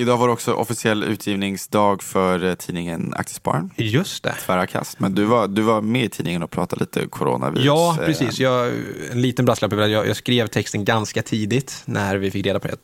Idag 0.00 0.16
var 0.16 0.26
det 0.26 0.32
också 0.32 0.52
officiell 0.52 1.04
utgivningsdag 1.04 2.02
för 2.02 2.44
eh, 2.44 2.54
tidningen 2.54 3.14
Aktiespararen. 3.16 3.70
Just 3.76 4.22
det. 4.22 4.32
Tvära 4.32 4.66
kast. 4.66 5.00
Men 5.00 5.14
du 5.14 5.24
var, 5.24 5.48
du 5.48 5.62
var 5.62 5.80
med 5.80 6.04
i 6.04 6.08
tidningen 6.08 6.42
och 6.42 6.50
pratade 6.50 6.80
lite 6.80 7.06
coronavirus. 7.06 7.64
Ja, 7.64 7.96
eh, 8.00 8.06
precis. 8.06 8.38
Jag, 8.38 8.72
en 9.12 9.22
liten 9.22 9.44
brasklapp 9.44 9.72
jag, 9.72 9.90
jag 9.90 10.16
skrev 10.16 10.46
texten 10.46 10.84
ganska 10.84 11.22
tidigt 11.22 11.82
när 11.84 12.16
vi 12.16 12.30
fick 12.30 12.46
reda 12.46 12.60
på 12.60 12.68
det. 12.68 12.76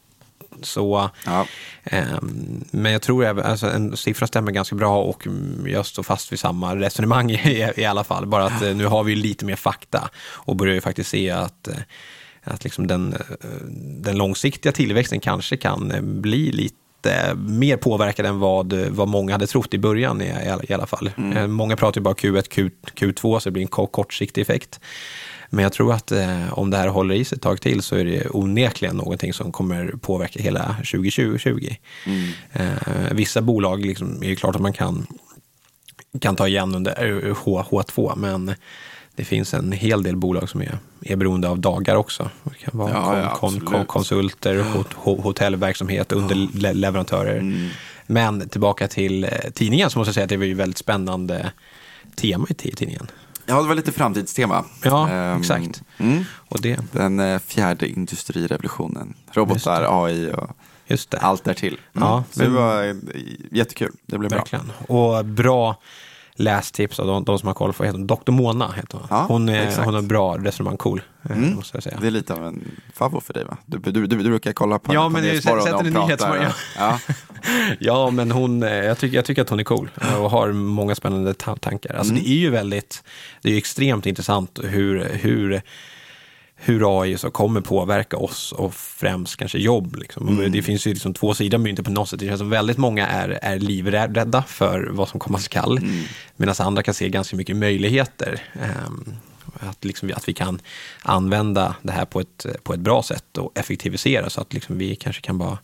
Så, 0.63 1.11
Ja, 1.27 1.47
ehm, 1.85 2.65
men 2.71 2.93
jag 2.93 3.03
tror 3.03 3.25
att 3.25 3.45
alltså, 3.45 3.67
en 3.67 3.97
siffra 3.97 4.27
stämmer 4.27 4.53
ganska 4.53 4.77
bra 4.77 5.03
och 5.03 5.27
jag 5.67 5.87
står 5.87 6.03
fast 6.03 6.33
vid 6.33 6.39
samma 6.39 6.77
resonemang 6.77 7.31
i, 7.31 7.73
i 7.77 7.85
alla 7.85 8.05
fall. 8.05 8.27
Bara 8.27 8.45
att 8.45 8.63
eh, 8.63 8.77
nu 8.77 8.87
har 8.87 9.05
vi 9.05 9.17
lite 9.17 9.45
mer 9.45 9.57
fakta 9.57 10.11
och 10.17 10.57
börjar 10.57 10.75
ju 10.75 10.81
faktiskt 10.81 11.11
se 11.11 11.31
att, 11.31 11.69
eh, 11.69 11.75
att 12.45 12.65
liksom 12.65 12.87
den, 12.87 13.13
eh, 13.13 13.49
den 14.03 14.17
långsiktiga 14.17 14.73
tillväxten 14.73 15.21
kanske 15.21 15.57
kan 15.57 15.91
eh, 15.91 16.01
bli 16.01 16.53
lite 16.53 16.77
mer 17.37 17.77
påverkad 17.77 18.27
än 18.27 18.39
vad, 18.39 18.73
vad 18.73 19.09
många 19.09 19.33
hade 19.33 19.47
trott 19.47 19.75
i 19.75 19.79
början 19.79 20.23
i, 20.23 20.25
i, 20.69 20.73
alla, 20.73 20.87
fall. 20.87 21.11
Eh, 21.37 21.47
Många 21.47 21.77
pratar 21.77 22.01
ju 22.01 22.03
bara 22.05 22.15
Q1, 22.15 22.49
Q, 22.49 22.71
Q2 22.95 23.39
så 23.39 23.49
det 23.49 23.51
blir 23.53 23.63
en 23.63 23.69
ko- 23.69 23.87
kortsiktig 23.87 24.43
effekt. 24.43 24.81
Men 25.51 25.63
jag 25.63 25.73
tror 25.73 25.93
att 25.93 26.13
eh, 26.13 26.59
om 26.59 26.71
det 26.71 26.77
här 26.77 26.89
håller 26.89 27.15
i 27.15 27.25
sig 27.25 27.37
ett 27.37 27.43
tag 27.43 27.61
till 27.61 27.83
så 27.83 27.97
är 27.97 28.05
det 28.05 28.27
onekligen 28.31 28.97
någonting 28.97 29.33
som 29.33 29.53
kommer 29.53 29.87
påverka 30.01 30.43
hela 30.43 30.77
2020. 30.93 31.69
Eh, 32.53 32.65
vissa 33.13 33.41
bolag 33.43 33.87
liksom, 33.87 34.23
är 34.23 34.27
ju 34.29 34.37
klart 34.37 34.55
att 34.57 34.63
man 34.63 34.73
kan, 34.73 35.07
kan 36.21 36.37
ta 36.37 36.49
igen 36.49 36.75
under 36.75 37.27
eh, 37.29 37.37
H, 37.45 37.63
H2, 37.71 38.17
men 38.17 38.55
det 39.17 39.25
finns 39.25 39.55
en 39.55 39.73
hel 39.73 40.03
del 40.03 40.17
bolag 40.17 40.49
som 40.49 40.61
är, 40.63 40.79
är 41.01 41.17
beroende 41.17 41.49
av 41.49 41.59
dagar 41.59 41.97
också. 41.97 42.31
Det 42.45 42.55
kan 42.65 42.79
vara 42.79 42.91
Ja, 42.91 43.37
kon, 43.37 43.55
ja, 43.65 43.71
kon, 43.71 43.87
konsulter, 43.87 44.63
hot, 44.63 44.95
ho- 44.95 45.23
hotellverksamhet, 45.23 46.13
underleverantörer. 46.13 47.37
Mm. 47.39 47.69
Men 48.07 48.49
tillbaka 48.49 48.89
till 48.89 49.25
eh, 49.25 49.31
tidningen 49.55 49.91
så 49.91 49.99
måste 49.99 50.09
jag 50.09 50.15
säga 50.15 50.25
att 50.25 50.29
det 50.31 50.37
var 50.37 50.45
ju 50.45 50.55
väldigt 50.55 50.79
spännande 50.79 51.53
tema 52.17 52.47
i 52.51 52.53
ti- 52.53 52.75
tidningen. 52.77 53.07
ja, 53.47 53.63
det 53.63 53.69
var 53.69 53.75
lite 53.75 53.93
framtidstema. 53.93 54.65
Ja, 54.83 55.09
Ehm, 55.11 55.41
exakt. 55.41 55.83
Mm. 55.99 56.25
Och 56.49 56.61
det, 56.61 56.79
Den 56.93 57.21
eh, 57.21 57.39
fjärde 57.39 57.89
industrirevolutionen. 57.89 59.15
Robotar, 59.33 60.05
AI 60.05 60.33
och 60.33 60.51
allt 61.21 61.45
därtill. 61.45 61.79
Mm. 61.97 62.09
Ja, 62.09 62.25
det 62.35 62.49
var 62.49 62.85
eh, 62.89 62.95
jättekul. 63.53 63.93
Det 64.07 64.19
blev 64.19 64.31
bra. 64.31 64.39
Verkligen. 64.39 64.73
Och 64.89 65.25
bra 65.25 65.77
lästips 66.37 67.01
av 67.01 67.07
de, 67.07 67.25
de 67.25 67.39
som 67.39 67.47
har 67.47 67.55
koll 67.55 67.73
på 67.73 67.85
heter. 67.85 67.99
Dr. 67.99 68.31
Mona 68.33 68.73
heter 68.73 68.99
hon. 68.99 69.07
Ja, 69.11 69.25
hon, 69.29 69.49
är, 69.49 69.85
hon 69.85 69.95
har 69.95 70.03
bra 70.03 70.39
resonemang, 70.39 70.77
cool, 70.77 71.03
eh, 71.23 71.37
Mm. 71.37 71.55
måste 71.55 71.77
jag 71.77 71.83
säga. 71.85 71.99
Det 72.01 72.07
är 72.07 72.11
lite 72.11 72.35
av 72.35 72.47
en 72.47 72.71
favvo 72.95 73.21
för 73.21 73.33
dig 73.35 73.45
va? 73.45 73.57
Du, 73.67 73.79
du, 73.79 73.91
du, 73.93 74.07
du 74.07 74.29
brukar 74.29 74.53
kolla 74.53 74.79
på 74.79 74.95
Ja, 74.95 75.05
på 75.05 75.09
men 75.11 75.23
sätter 75.43 75.79
en. 75.87 75.93
Nyhetsmorgon, 75.93 76.47
Ja. 76.79 76.99
Ja, 77.81 78.11
men 78.11 78.31
hon, 78.31 78.63
eh, 78.63 78.75
jag, 78.75 78.99
tycker, 78.99 79.17
jag 79.17 79.25
tycker 79.25 79.43
att 79.43 79.49
hon 79.51 79.61
är 79.61 79.65
cool 79.65 79.91
eh, 80.03 80.23
och 80.25 80.31
har 80.31 80.53
många 80.53 80.95
spännande 80.95 81.35
ta- 81.35 81.57
tankar. 81.57 81.95
Alltså, 81.95 82.13
Mm. 82.13 82.25
Det 82.25 82.31
är 82.31 82.35
ju 82.39 82.51
väldigt, 82.51 83.03
det 83.43 83.53
är 83.53 83.57
extremt 83.59 84.07
intressant 84.07 84.59
hur, 84.63 85.05
hur, 85.05 85.63
hur 86.57 87.01
AI 87.01 87.19
så 87.19 87.31
kommer 87.31 87.61
påverka 87.61 88.17
oss 88.17 88.53
och 88.53 88.75
främst 88.75 89.37
kanske 89.37 89.59
jobb. 89.59 89.97
Liksom. 89.97 90.29
Mm. 90.29 90.53
Det 90.53 90.63
finns 90.63 90.87
ju 90.87 90.91
liksom 90.91 91.15
två 91.15 91.35
sidor 91.35 91.59
av 91.59 91.63
myntet 91.63 91.85
på 91.85 91.91
något 91.91 92.09
sätt. 92.09 92.21
Det 92.21 92.27
känns 92.27 92.39
som 92.39 92.51
väldigt 92.51 92.79
många 92.79 93.07
är, 93.07 93.39
är 93.43 93.59
livrädda 93.59 94.43
för 94.43 94.89
vad 94.93 95.09
som 95.09 95.21
komma 95.21 95.39
skall. 95.39 95.79
Mm. 95.79 96.05
Medan 96.37 96.55
andra 96.59 96.83
kan 96.83 96.95
se 96.95 97.09
ganska 97.09 97.37
mycket 97.37 97.57
möjligheter. 97.57 98.43
Ehm, 98.63 99.15
att, 99.61 99.85
liksom, 99.85 100.13
att 100.15 100.29
vi 100.29 100.33
kan 100.33 100.61
använda 101.03 101.75
det 101.83 101.93
här 101.93 102.05
på 102.05 102.21
ett, 102.21 102.47
på 102.63 102.75
ett 102.75 102.81
bra 102.81 103.03
sätt 103.03 103.39
och 103.39 103.59
effektivisera 103.59 104.31
så 104.31 104.41
att 104.41 104.53
liksom 104.53 104.79
vi 104.79 104.97
kanske 104.97 105.23
kan 105.23 105.39
bara 105.39 105.59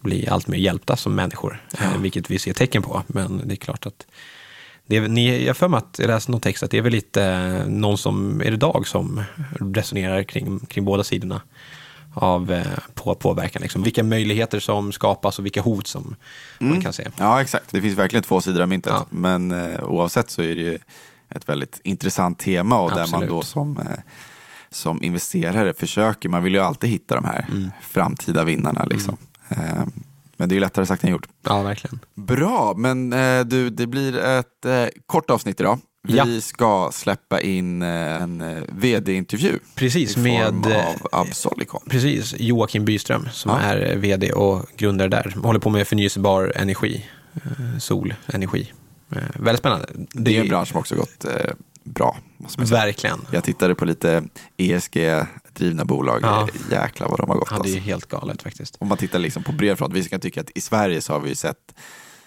bli 0.00 0.28
allt 0.28 0.46
mer 0.48 0.58
hjälpta 0.58 0.96
som 0.96 1.14
människor. 1.14 1.62
Eh, 1.78 1.98
vilket 1.98 2.30
vi 2.30 2.38
ser 2.38 2.52
tecken 2.52 2.82
på. 2.82 3.02
Men 3.06 3.42
det 3.44 3.54
är 3.54 3.56
klart 3.56 3.86
att 3.86 4.06
det 4.86 4.96
är, 4.96 5.08
ni, 5.08 5.44
jag 5.44 5.56
för 5.56 5.68
mig 5.68 5.78
att 5.78 5.96
jag 5.98 6.08
läste 6.08 6.30
någon 6.30 6.40
text 6.40 6.62
att 6.62 6.70
det 6.70 6.78
är 6.78 6.82
väl 6.82 6.92
lite 6.92 7.24
eh, 7.24 7.66
någon 7.66 7.98
som, 7.98 8.40
är 8.40 8.50
det 8.50 8.56
Dag 8.56 8.86
som 8.86 9.22
resonerar 9.60 10.22
kring, 10.22 10.58
kring 10.58 10.84
båda 10.84 11.04
sidorna 11.04 11.40
av 12.14 12.52
eh, 12.52 12.66
på 12.94 13.14
påverkan. 13.14 13.62
Liksom. 13.62 13.82
Vilka 13.82 14.02
möjligheter 14.02 14.60
som 14.60 14.92
skapas 14.92 15.38
och 15.38 15.44
vilka 15.44 15.60
hot 15.60 15.86
som 15.86 16.16
mm. 16.60 16.72
man 16.72 16.82
kan 16.82 16.92
se. 16.92 17.08
Ja, 17.16 17.42
exakt. 17.42 17.70
Det 17.70 17.80
finns 17.80 17.98
verkligen 17.98 18.22
två 18.22 18.40
sidor 18.40 18.62
av 18.62 18.68
myntet. 18.68 18.92
Ja. 18.92 19.06
Men 19.10 19.50
eh, 19.50 19.84
oavsett 19.84 20.30
så 20.30 20.42
är 20.42 20.54
det 20.54 20.62
ju 20.62 20.78
ett 21.28 21.48
väldigt 21.48 21.80
intressant 21.84 22.38
tema 22.38 22.80
och 22.80 22.92
Absolut. 22.92 23.10
där 23.10 23.18
man 23.18 23.28
då 23.28 23.42
som, 23.42 23.78
eh, 23.78 23.98
som 24.70 25.02
investerare 25.02 25.74
försöker, 25.74 26.28
man 26.28 26.42
vill 26.42 26.54
ju 26.54 26.60
alltid 26.60 26.90
hitta 26.90 27.14
de 27.14 27.24
här 27.24 27.46
mm. 27.50 27.70
framtida 27.82 28.44
vinnarna. 28.44 28.84
Liksom. 28.84 29.16
Mm. 29.48 29.92
Eh, 30.42 30.46
men 30.46 30.48
det 30.48 30.52
är 30.52 30.56
ju 30.56 30.60
lättare 30.60 30.86
sagt 30.86 31.04
än 31.04 31.10
gjort. 31.10 31.28
Ja, 31.42 31.62
verkligen. 31.62 31.98
Bra, 32.14 32.74
men 32.76 33.12
eh, 33.12 33.40
du, 33.40 33.70
det 33.70 33.86
blir 33.86 34.18
ett 34.18 34.64
eh, 34.64 34.86
kort 35.06 35.30
avsnitt 35.30 35.60
idag. 35.60 35.78
Vi 36.08 36.16
ja. 36.16 36.40
ska 36.40 36.90
släppa 36.92 37.40
in 37.40 37.82
eh, 37.82 38.22
en 38.22 38.40
eh, 38.40 38.62
vd-intervju. 38.68 39.58
Precis, 39.74 40.16
med 40.16 40.66
av 40.66 41.06
Absolicon. 41.12 41.82
Precis, 41.88 42.34
Joakim 42.38 42.84
Byström 42.84 43.28
som 43.32 43.50
ja. 43.50 43.58
är 43.58 43.96
vd 43.96 44.32
och 44.32 44.66
grundare 44.76 45.08
där. 45.08 45.34
Håller 45.42 45.60
på 45.60 45.70
med 45.70 45.88
förnyelsebar 45.88 46.52
energi, 46.56 47.06
solenergi. 47.78 48.72
Väldigt 49.34 49.58
spännande. 49.58 49.86
Det, 49.94 50.06
det 50.22 50.36
är 50.36 50.40
en 50.40 50.48
bransch 50.48 50.68
som 50.68 50.78
också 50.78 50.94
gått 50.94 51.26
bra. 51.84 52.16
Verkligen. 52.58 53.20
Jag 53.30 53.44
tittade 53.44 53.74
på 53.74 53.84
lite 53.84 54.24
ESG-drivna 54.56 55.84
bolag. 55.84 56.20
Ja. 56.22 56.48
Jäklar 56.70 57.08
vad 57.08 57.18
de 57.18 57.30
har 57.30 57.36
gått. 57.36 57.48
Ja, 57.50 57.56
det 57.56 57.68
är 57.68 57.72
alltså. 57.72 57.78
helt 57.78 58.08
galet 58.08 58.42
faktiskt. 58.42 58.76
Om 58.78 58.88
man 58.88 58.98
tittar 58.98 59.18
liksom 59.18 59.42
på 59.42 59.52
bred 59.52 59.78
front. 59.78 59.94
Vi 59.94 60.04
kan 60.04 60.20
tycka 60.20 60.40
att 60.40 60.50
i 60.54 60.60
Sverige 60.60 61.00
så 61.00 61.12
har 61.12 61.20
vi 61.20 61.34
sett 61.34 61.74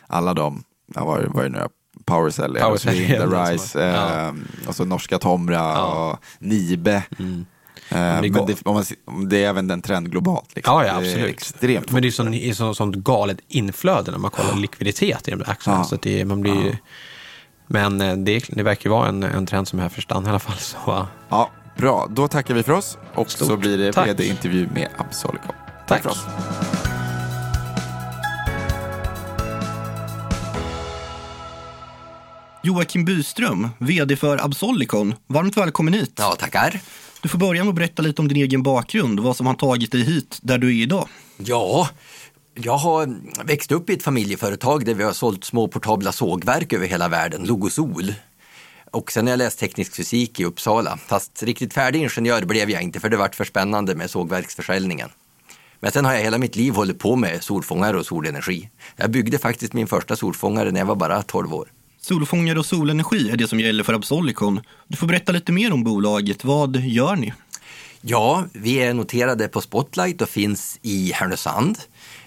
alla 0.07 0.33
de, 0.33 0.63
vad, 0.87 1.19
är 1.19 1.43
det 1.43 1.49
nu, 1.49 1.67
Powercell, 2.05 2.55
Powercell 2.55 3.31
Rise, 3.51 3.79
ja. 3.79 4.27
eh, 4.27 4.33
och 4.67 4.75
så 4.75 4.85
norska 4.85 5.19
Tomra 5.19 5.55
ja. 5.55 6.11
och 6.11 6.23
Nibe. 6.39 7.03
Mm. 7.19 7.45
Eh, 7.89 7.97
men, 7.97 8.21
det, 8.21 8.45
det, 8.47 8.65
man, 8.65 8.85
det, 9.29 9.43
är 9.43 9.49
även 9.49 9.71
en 9.71 9.81
trend 9.81 10.11
globalt. 10.11 10.55
Liksom. 10.55 10.73
Ja, 10.73 10.85
ja, 10.85 10.93
absolut. 10.93 11.29
extremt 11.29 11.91
men 11.91 12.01
det 12.01 12.07
är 12.07 12.53
så, 12.53 12.53
så, 12.53 12.73
sånt 12.73 12.95
galet 12.95 13.37
inflöde 13.47 14.11
när 14.11 14.17
man 14.17 14.31
kollar 14.31 14.55
likviditet 14.55 15.27
i 15.27 15.31
de 15.31 15.37
där 15.37 15.49
aktierna. 15.49 15.83
Så 15.83 15.95
det, 15.95 16.25
man 16.25 16.41
blir, 16.41 16.77
Men 17.67 18.01
eh, 18.01 18.15
det, 18.17 18.43
det 18.49 18.63
verkar 18.63 18.89
vara 18.89 19.07
en, 19.07 19.23
en 19.23 19.45
trend 19.45 19.67
som 19.67 19.79
är 19.79 19.83
här 19.83 19.89
för 19.89 20.01
stann 20.01 20.25
i 20.25 20.29
alla 20.29 20.39
fall. 20.39 20.57
Så. 20.57 21.07
Ja, 21.29 21.49
bra, 21.77 22.07
då 22.09 22.27
tackar 22.27 22.53
vi 22.53 22.63
för 22.63 22.73
oss 22.73 22.97
och 23.13 23.31
Stort. 23.31 23.47
så 23.47 23.57
blir 23.57 23.77
det 23.77 23.97
vd-intervju 24.05 24.67
med 24.73 24.87
Absolicom. 24.97 25.39
Tack, 25.47 25.87
Tack 25.87 26.03
för 26.03 26.09
oss. 26.09 26.25
Joakim 32.63 33.05
Byström, 33.05 33.69
VD 33.77 34.15
för 34.15 34.45
Absolicon. 34.45 35.15
Varmt 35.27 35.57
välkommen 35.57 35.93
hit. 35.93 36.13
Ja, 36.17 36.35
tackar. 36.39 36.79
Du 37.21 37.29
får 37.29 37.37
börja 37.39 37.63
med 37.63 37.69
att 37.69 37.75
berätta 37.75 38.01
lite 38.01 38.21
om 38.21 38.27
din 38.27 38.37
egen 38.37 38.63
bakgrund, 38.63 39.19
vad 39.19 39.35
som 39.35 39.47
har 39.47 39.53
tagit 39.53 39.91
dig 39.91 40.01
hit 40.03 40.39
där 40.41 40.57
du 40.57 40.67
är 40.67 40.83
idag. 40.83 41.07
Ja, 41.37 41.89
jag 42.55 42.77
har 42.77 43.15
växt 43.43 43.71
upp 43.71 43.89
i 43.89 43.93
ett 43.93 44.03
familjeföretag 44.03 44.85
där 44.85 44.93
vi 44.93 45.03
har 45.03 45.13
sålt 45.13 45.43
små 45.43 45.67
portabla 45.67 46.11
sågverk 46.11 46.73
över 46.73 46.87
hela 46.87 47.07
världen, 47.07 47.43
Logosol. 47.43 48.13
Och 48.91 49.11
sen 49.11 49.25
har 49.25 49.31
jag 49.31 49.37
läst 49.37 49.59
teknisk 49.59 49.95
fysik 49.95 50.39
i 50.39 50.45
Uppsala, 50.45 50.97
fast 50.97 51.43
riktigt 51.43 51.73
färdig 51.73 52.01
ingenjör 52.01 52.45
blev 52.45 52.69
jag 52.69 52.81
inte 52.81 52.99
för 52.99 53.09
det 53.09 53.17
vart 53.17 53.35
för 53.35 53.45
spännande 53.45 53.95
med 53.95 54.09
sågverksförsäljningen. 54.09 55.09
Men 55.79 55.91
sen 55.91 56.05
har 56.05 56.13
jag 56.13 56.21
hela 56.21 56.37
mitt 56.37 56.55
liv 56.55 56.73
hållit 56.73 56.99
på 56.99 57.15
med 57.15 57.43
solfångare 57.43 57.97
och 57.97 58.05
solenergi. 58.05 58.69
Jag 58.95 59.11
byggde 59.11 59.37
faktiskt 59.37 59.73
min 59.73 59.87
första 59.87 60.15
solfångare 60.15 60.71
när 60.71 60.79
jag 60.79 60.87
var 60.87 60.95
bara 60.95 61.21
12 61.21 61.53
år. 61.53 61.67
Solfångare 62.01 62.59
och 62.59 62.65
solenergi 62.65 63.29
är 63.29 63.37
det 63.37 63.47
som 63.47 63.59
gäller 63.59 63.83
för 63.83 63.93
Absolicon. 63.93 64.61
Du 64.87 64.97
får 64.97 65.07
berätta 65.07 65.31
lite 65.31 65.51
mer 65.51 65.73
om 65.73 65.83
bolaget. 65.83 66.43
Vad 66.43 66.75
gör 66.75 67.15
ni? 67.15 67.33
Ja, 68.01 68.45
vi 68.53 68.75
är 68.75 68.93
noterade 68.93 69.47
på 69.47 69.61
Spotlight 69.61 70.21
och 70.21 70.29
finns 70.29 70.79
i 70.81 71.11
Härnösand. 71.11 71.77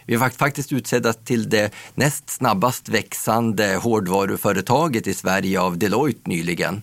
Vi 0.09 0.15
är 0.15 0.29
faktiskt 0.29 0.73
utsedda 0.73 1.13
till 1.13 1.49
det 1.49 1.75
näst 1.95 2.31
snabbast 2.31 2.89
växande 2.89 3.77
hårdvaruföretaget 3.77 5.07
i 5.07 5.15
Sverige 5.15 5.61
av 5.61 5.79
Deloitte 5.79 6.31
nyligen. 6.31 6.83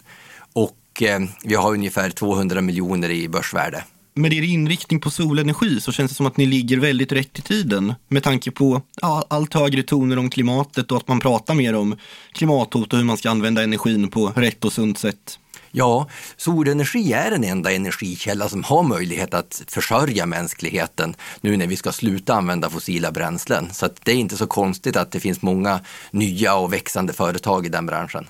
Och 0.54 1.02
eh, 1.02 1.20
vi 1.44 1.56
har 1.56 1.72
ungefär 1.72 2.10
200 2.10 2.62
miljoner 2.62 3.10
i 3.10 3.30
börsvärde 3.30 3.84
med 4.16 4.34
er 4.34 4.42
inriktning 4.42 5.00
på 5.00 5.10
solenergi 5.10 5.82
så 5.82 5.92
känns 5.92 6.12
det 6.12 6.16
som 6.16 6.26
att 6.26 6.38
ni 6.38 6.46
ligger 6.46 6.78
väldigt 6.78 7.12
rätt 7.12 7.40
i 7.40 7.42
tiden 7.42 7.94
med 8.08 8.24
tanke 8.24 8.52
på 8.52 8.82
ja, 9.02 9.26
allt 9.30 9.54
högre 9.54 9.84
toner 9.84 10.18
om 10.18 10.30
klimatet 10.30 10.92
och 10.92 10.98
att 10.98 11.08
man 11.08 11.20
pratar 11.20 11.54
mer 11.54 11.76
om 11.76 11.96
klimathot 12.32 12.94
och 12.94 13.00
hur 13.00 13.06
man 13.06 13.18
ska 13.18 13.30
använda 13.30 13.64
energin 13.64 14.08
på 14.08 14.28
rätt 14.36 14.66
och 14.66 14.74
sunt 14.74 14.98
sätt. 14.98 15.40
Ja, 15.78 16.08
solenergi 16.38 17.14
är 17.14 17.32
den 17.32 17.44
enda 17.44 17.72
energikälla 17.72 18.50
som 18.50 18.64
har 18.64 18.84
möjlighet 18.84 19.34
att 19.34 19.64
försörja 19.68 20.26
mänskligheten 20.26 21.16
nu 21.42 21.58
när 21.58 21.68
vi 21.68 21.76
ska 21.76 21.92
sluta 21.92 22.34
använda 22.34 22.70
fossila 22.70 23.12
bränslen. 23.12 23.74
Så 23.74 23.90
det 24.04 24.12
är 24.12 24.16
inte 24.16 24.38
så 24.38 24.48
konstigt 24.48 24.96
att 24.96 25.12
det 25.12 25.20
finns 25.20 25.42
många 25.42 25.80
nya 26.12 26.56
och 26.56 26.74
växande 26.74 27.14
företag 27.14 27.66
i 27.66 27.70
den 27.70 27.86
branschen. 27.86 28.28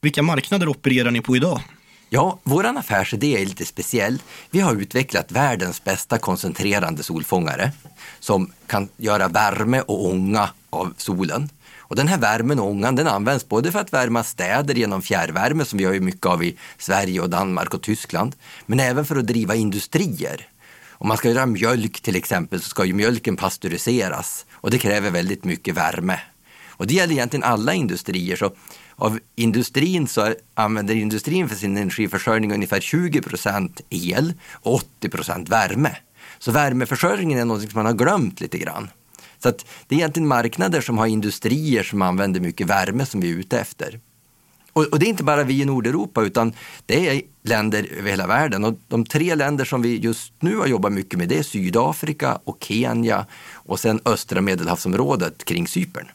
Vilka 0.00 0.22
marknader 0.22 0.68
opererar 0.68 1.10
ni 1.10 1.20
på 1.20 1.36
idag? 1.36 1.60
Ja, 2.08 2.38
vår 2.42 2.64
affärsidé 2.64 3.42
är 3.42 3.46
lite 3.46 3.64
speciell. 3.64 4.22
Vi 4.50 4.60
har 4.60 4.74
utvecklat 4.74 5.32
världens 5.32 5.84
bästa 5.84 6.18
koncentrerande 6.18 7.02
solfångare 7.02 7.72
som 8.20 8.52
kan 8.66 8.88
göra 8.96 9.28
värme 9.28 9.80
och 9.80 10.06
ånga 10.06 10.48
av 10.70 10.94
solen. 10.96 11.48
Och 11.88 11.96
den 11.96 12.08
här 12.08 12.18
värmen 12.18 12.58
och 12.58 12.70
ångan 12.70 12.94
den 12.96 13.06
används 13.06 13.48
både 13.48 13.72
för 13.72 13.78
att 13.78 13.92
värma 13.92 14.24
städer 14.24 14.74
genom 14.74 15.02
fjärrvärme 15.02 15.64
som 15.64 15.78
vi 15.78 15.84
har 15.84 15.92
ju 15.92 16.00
mycket 16.00 16.26
av 16.26 16.44
i 16.44 16.56
Sverige 16.78 17.20
och 17.20 17.30
Danmark 17.30 17.74
och 17.74 17.82
Tyskland, 17.82 18.34
men 18.66 18.80
även 18.80 19.04
för 19.04 19.16
att 19.16 19.26
driva 19.26 19.54
industrier. 19.54 20.48
Om 20.90 21.08
man 21.08 21.16
ska 21.16 21.28
göra 21.30 21.46
mjölk 21.46 22.00
till 22.00 22.16
exempel 22.16 22.60
så 22.60 22.68
ska 22.68 22.84
ju 22.84 22.92
mjölken 22.92 23.36
pasteuriseras 23.36 24.46
och 24.52 24.70
det 24.70 24.78
kräver 24.78 25.10
väldigt 25.10 25.44
mycket 25.44 25.74
värme. 25.74 26.20
Och 26.68 26.86
det 26.86 26.94
gäller 26.94 27.12
egentligen 27.12 27.44
alla 27.44 27.74
industrier. 27.74 28.36
Så 28.36 28.52
av 28.96 29.18
industrin 29.36 30.08
så 30.08 30.34
använder 30.54 30.94
industrin 30.94 31.48
för 31.48 31.56
sin 31.56 31.76
energiförsörjning 31.76 32.52
ungefär 32.52 32.80
20 32.80 33.22
procent 33.22 33.80
el 33.90 34.34
och 34.52 34.74
80 34.74 35.08
procent 35.08 35.48
värme. 35.48 35.96
Så 36.38 36.52
värmeförsörjningen 36.52 37.38
är 37.38 37.44
något 37.44 37.62
som 37.62 37.70
man 37.74 37.86
har 37.86 37.92
glömt 37.92 38.40
lite 38.40 38.58
grann. 38.58 38.88
Så 39.38 39.48
att 39.48 39.66
det 39.86 39.94
är 39.94 39.98
egentligen 39.98 40.28
marknader 40.28 40.80
som 40.80 40.98
har 40.98 41.06
industrier 41.06 41.82
som 41.82 42.02
använder 42.02 42.40
mycket 42.40 42.66
värme 42.66 43.06
som 43.06 43.20
vi 43.20 43.30
är 43.30 43.36
ute 43.36 43.60
efter. 43.60 44.00
Och, 44.72 44.84
och, 44.84 44.98
det 44.98 45.06
är 45.06 45.08
inte 45.08 45.24
bara 45.24 45.44
vi 45.44 45.62
i 45.62 45.64
Nordeuropa 45.64 46.22
utan 46.22 46.52
det 46.86 47.08
är 47.08 47.22
länder 47.42 47.88
över 47.98 48.10
hela 48.10 48.26
världen. 48.26 48.64
Och 48.64 48.74
de 48.88 49.06
tre 49.06 49.34
länder 49.34 49.64
som 49.64 49.82
vi 49.82 49.98
just 49.98 50.32
nu 50.40 50.56
har 50.56 50.66
jobbat 50.66 50.92
mycket 50.92 51.18
med 51.18 51.28
det 51.28 51.38
är 51.38 51.42
Sydafrika 51.42 52.38
och 52.44 52.56
Kenya 52.60 53.26
och 53.52 53.80
sen 53.80 54.00
östra 54.04 54.40
medelhavsområdet 54.40 55.44
kring 55.44 55.68
Cypern 55.68 56.06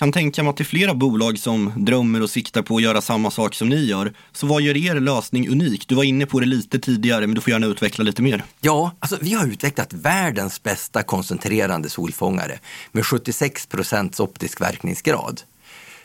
kan 0.00 0.12
tänka 0.12 0.42
mig 0.42 0.50
att 0.50 0.56
det 0.56 0.62
är 0.62 0.64
flera 0.64 0.94
bolag 0.94 1.38
som 1.38 1.72
drömmer 1.76 2.22
och 2.22 2.30
siktar 2.30 2.62
på 2.62 2.76
att 2.76 2.82
göra 2.82 3.00
samma 3.00 3.30
sak 3.30 3.54
som 3.54 3.68
ni 3.68 3.84
gör. 3.84 4.12
Så 4.32 4.46
vad 4.46 4.62
gör 4.62 4.76
er 4.76 5.00
lösning 5.00 5.48
unik? 5.48 5.88
Du 5.88 5.94
var 5.94 6.04
inne 6.04 6.26
på 6.26 6.40
det 6.40 6.46
lite 6.46 6.78
tidigare, 6.78 7.26
men 7.26 7.34
du 7.34 7.40
får 7.40 7.50
gärna 7.50 7.66
utveckla 7.66 8.04
lite 8.04 8.22
mer. 8.22 8.44
Ja, 8.60 8.92
alltså 8.98 9.16
vi 9.20 9.32
har 9.32 9.46
utvecklat 9.46 9.92
världens 9.92 10.62
bästa 10.62 11.02
koncentrerande 11.02 11.88
solfångare 11.88 12.58
med 12.92 13.06
76 13.06 13.66
procents 13.66 14.20
optisk 14.20 14.60
verkningsgrad. 14.60 15.40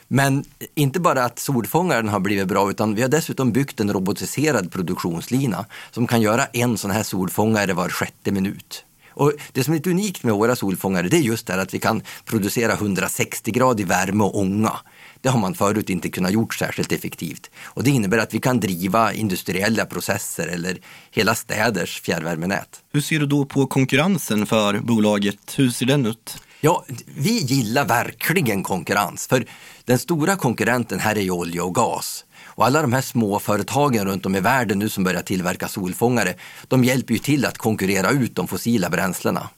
Men 0.08 0.46
inte 0.76 1.00
bara 1.00 1.26
att 1.26 1.40
solfångaren 1.40 2.10
har 2.10 2.20
blivit 2.20 2.48
bra, 2.48 2.70
utan 2.70 2.96
vi 2.96 3.02
har 3.02 3.10
dessutom 3.10 3.52
byggt 3.52 3.80
en 3.80 3.94
robotiserad 3.94 4.72
produktionslina 4.72 5.66
som 5.92 6.08
kan 6.08 6.22
göra 6.22 6.46
en 6.46 6.78
sån 6.78 6.92
här 6.92 7.04
solfångare 7.04 7.74
var 7.74 7.90
sjätte 7.90 8.32
minut. 8.32 8.86
Och 9.16 9.34
det 9.52 9.64
som 9.64 9.74
är 9.74 9.78
lite 9.78 9.90
unikt 9.90 10.24
med 10.24 10.34
våra 10.34 10.56
solfångare 10.56 11.08
det 11.08 11.18
är 11.18 11.22
just 11.22 11.48
det 11.48 11.62
att 11.62 11.74
vi 11.74 11.80
kan 11.80 12.02
producera 12.26 12.76
160-gradig 12.76 13.86
värme 13.86 14.24
och 14.24 14.40
ånga. 14.40 14.74
Det 15.22 15.30
har 15.30 15.40
man 15.40 15.54
förut 15.54 15.90
inte 15.90 16.10
kunnat 16.10 16.32
gjort 16.32 16.54
särskilt 16.54 16.92
effektivt. 16.92 17.50
Och 17.64 17.84
det 17.84 17.90
innebär 17.90 18.18
att 18.18 18.34
vi 18.34 18.40
kan 18.40 18.60
driva 18.60 19.14
industriella 19.14 19.86
processer 19.86 20.48
eller 20.48 20.78
hela 21.12 21.36
städers 21.36 22.02
fjärrvärmenät. 22.02 22.82
Hur 22.94 23.02
ser 23.02 23.20
du 23.20 23.26
då 23.26 23.46
på 23.46 23.68
konkurrensen 23.68 24.46
för 24.46 24.80
bolaget? 24.80 25.54
Hur 25.58 25.70
ser 25.70 25.86
den 25.86 26.06
ut? 26.06 26.38
Ja, 26.62 26.86
vi 27.06 27.38
gillar 27.38 27.86
verkligen 27.86 28.64
konkurrens. 28.64 29.28
För 29.28 29.46
den 29.86 30.00
stora 30.00 30.36
konkurrenten 30.36 31.00
här 31.00 31.16
är 31.16 31.22
ju 31.22 31.32
olja 31.32 31.64
och 31.64 31.76
gas. 31.76 32.26
Och 32.56 32.66
alla 32.66 32.82
de 32.82 32.94
här 32.94 33.02
småföretagen 33.02 34.06
runt 34.06 34.26
om 34.26 34.36
i 34.36 34.40
världen 34.40 34.80
nu 34.80 34.90
som 34.90 35.04
börjar 35.04 35.22
tillverka 35.22 35.68
solfångare, 35.68 36.34
de 36.68 36.84
hjälper 36.84 37.14
ju 37.14 37.20
till 37.20 37.46
att 37.46 37.58
konkurrera 37.58 38.10
ut 38.10 38.36
de 38.36 38.48
fossila 38.48 38.90
bränslena. 38.90 39.50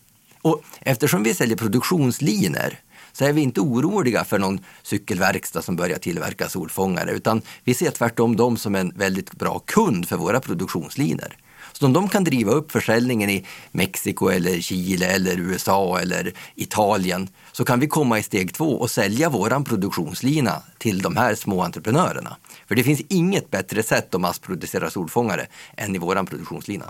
Och 0.42 0.62
eftersom 0.80 1.24
vi 1.24 1.34
säljer 1.34 1.58
produktionslinor 1.58 2.74
så 3.14 3.26
är 3.26 3.34
vi 3.34 3.42
inte 3.42 3.62
oroliga 3.62 4.24
för 4.24 4.40
någon 4.40 4.60
cykelverkstad 4.84 5.62
som 5.62 5.76
börjar 5.76 5.98
tillverka 5.98 6.50
solfångare, 6.50 7.12
utan 7.12 7.42
vi 7.64 7.74
ser 7.74 7.92
tvärtom 7.92 8.36
dem 8.36 8.58
som 8.58 8.76
en 8.76 8.94
väldigt 8.96 9.32
bra 9.32 9.60
kund 9.60 10.08
för 10.08 10.18
våra 10.18 10.40
produktionslinor. 10.40 11.38
Så 11.74 11.86
om 11.86 11.94
de 11.94 12.10
kan 12.10 12.24
driva 12.24 12.52
upp 12.52 12.72
försäljningen 12.72 13.30
i 13.30 13.46
Mexiko 13.72 14.28
eller 14.30 14.62
Chile 14.62 15.06
eller 15.06 15.40
USA 15.40 16.00
eller 16.00 16.34
Italien 16.56 17.30
så 17.52 17.66
kan 17.66 17.80
vi 17.80 17.88
komma 17.88 18.20
i 18.20 18.24
steg 18.24 18.54
två 18.54 18.80
och 18.80 18.92
sälja 18.92 19.30
våran 19.30 19.64
produktionslina 19.64 20.62
till 20.78 21.02
de 21.02 21.18
här 21.18 21.36
små 21.36 21.62
entreprenörerna. 21.62 22.38
För 22.68 22.76
det 22.76 22.84
finns 22.84 23.02
inget 23.10 23.52
bättre 23.52 23.84
sätt 23.84 24.16
att 24.16 24.22
massproducera 24.22 24.90
solfångare 24.90 25.48
än 25.78 25.96
i 25.96 25.98
våran 25.98 26.26
produktionslina. 26.26 26.86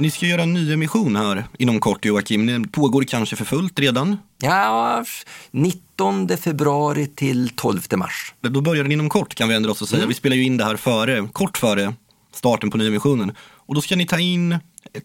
Ni 0.00 0.10
ska 0.10 0.26
göra 0.26 0.42
en 0.42 0.52
nyemission 0.52 1.16
här 1.16 1.44
inom 1.58 1.80
kort 1.80 2.04
Joakim. 2.04 2.46
Det 2.46 2.68
pågår 2.68 3.02
kanske 3.02 3.36
för 3.36 3.44
fullt 3.44 3.78
redan. 3.78 4.16
Ja, 4.40 5.04
19 5.50 6.28
februari 6.28 7.06
till 7.06 7.48
12 7.48 7.80
mars. 7.96 8.34
Då 8.40 8.60
börjar 8.60 8.82
den 8.82 8.92
inom 8.92 9.08
kort 9.08 9.34
kan 9.34 9.48
vi 9.48 9.54
ändra 9.54 9.70
oss 9.70 9.82
och 9.82 9.88
säga. 9.88 10.06
Vi 10.06 10.14
spelar 10.14 10.36
ju 10.36 10.42
in 10.44 10.56
det 10.56 10.64
här 10.64 10.76
före, 10.76 11.28
kort 11.32 11.58
före 11.58 11.94
starten 12.34 12.70
på 12.70 12.78
nyemissionen. 12.78 13.32
Och 13.40 13.74
då 13.74 13.80
ska 13.80 13.96
ni 13.96 14.06
ta 14.06 14.18
in 14.18 14.58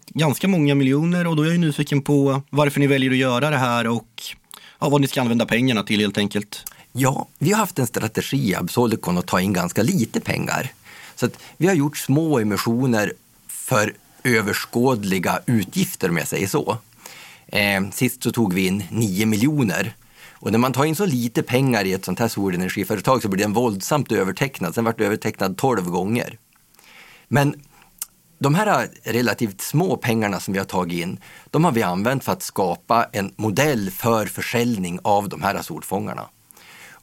ganska 0.08 0.48
många 0.48 0.74
miljoner 0.74 1.26
och 1.26 1.36
då 1.36 1.42
är 1.42 1.46
jag 1.46 1.54
ju 1.54 1.60
nyfiken 1.60 2.02
på 2.02 2.42
varför 2.50 2.80
ni 2.80 2.86
väljer 2.86 3.10
att 3.10 3.16
göra 3.16 3.50
det 3.50 3.58
här 3.58 3.86
och 3.86 4.22
ja, 4.80 4.88
vad 4.88 5.00
ni 5.00 5.08
ska 5.08 5.20
använda 5.20 5.46
pengarna 5.46 5.82
till 5.82 6.00
helt 6.00 6.18
enkelt. 6.18 6.64
Ja, 6.92 7.28
vi 7.38 7.52
har 7.52 7.58
haft 7.58 7.78
en 7.78 7.86
strategi 7.86 8.50
i 8.50 8.54
Absolicon 8.54 9.18
att 9.18 9.26
ta 9.26 9.40
in 9.40 9.52
ganska 9.52 9.82
lite 9.82 10.20
pengar. 10.20 10.72
Så 11.14 11.28
vi 11.56 11.66
har 11.66 11.74
gjort 11.74 11.96
små 11.96 12.38
emissioner 12.38 13.12
för 13.48 13.92
överskådliga 14.24 15.40
utgifter 15.46 16.08
om 16.08 16.16
jag 16.16 16.28
säger 16.28 16.46
så. 16.46 16.78
Eh, 17.46 17.90
sist 17.92 18.22
så 18.22 18.32
tog 18.32 18.54
vi 18.54 18.66
in 18.66 18.84
9 18.90 19.26
miljoner. 19.26 19.96
Och 20.32 20.52
när 20.52 20.58
man 20.58 20.72
tar 20.72 20.84
in 20.84 20.96
så 20.96 21.06
lite 21.06 21.42
pengar 21.42 21.84
i 21.84 21.92
ett 21.92 22.04
sånt 22.04 22.18
här 22.18 22.28
solenergiföretag 22.28 23.22
så 23.22 23.28
blir 23.28 23.42
den 23.42 23.52
våldsamt 23.52 24.12
övertecknad. 24.12 24.74
Sen 24.74 24.84
vart 24.84 24.98
det 24.98 25.06
övertecknad 25.06 25.56
12 25.56 25.90
gånger. 25.90 26.38
Men 27.28 27.54
de 28.38 28.54
här 28.54 28.88
relativt 29.02 29.60
små 29.60 29.96
pengarna 29.96 30.40
som 30.40 30.52
vi 30.52 30.58
har 30.58 30.66
tagit 30.66 31.00
in, 31.00 31.18
de 31.50 31.64
har 31.64 31.72
vi 31.72 31.82
använt 31.82 32.24
för 32.24 32.32
att 32.32 32.42
skapa 32.42 33.06
en 33.12 33.32
modell 33.36 33.90
för 33.90 34.26
försäljning 34.26 34.98
av 35.02 35.28
de 35.28 35.42
här 35.42 35.62
solfångarna. 35.62 36.28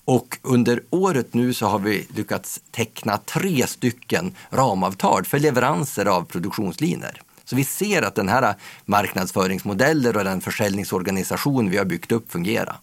Och 0.05 0.37
under 0.41 0.83
året 0.89 1.33
nu 1.33 1.53
så 1.53 1.65
har 1.65 1.79
vi 1.79 2.07
lyckats 2.15 2.61
teckna 2.71 3.17
tre 3.17 3.67
stycken 3.67 4.35
ramavtal 4.49 5.25
för 5.25 5.39
leveranser 5.39 6.05
av 6.05 6.23
produktionslinor. 6.23 7.21
Så 7.45 7.55
vi 7.55 7.63
ser 7.63 8.01
att 8.01 8.15
den 8.15 8.29
här 8.29 8.55
marknadsföringsmodellen 8.85 10.15
och 10.15 10.23
den 10.23 10.41
försäljningsorganisation 10.41 11.69
vi 11.69 11.77
har 11.77 11.85
byggt 11.85 12.11
upp 12.11 12.31
fungerar. 12.31 12.79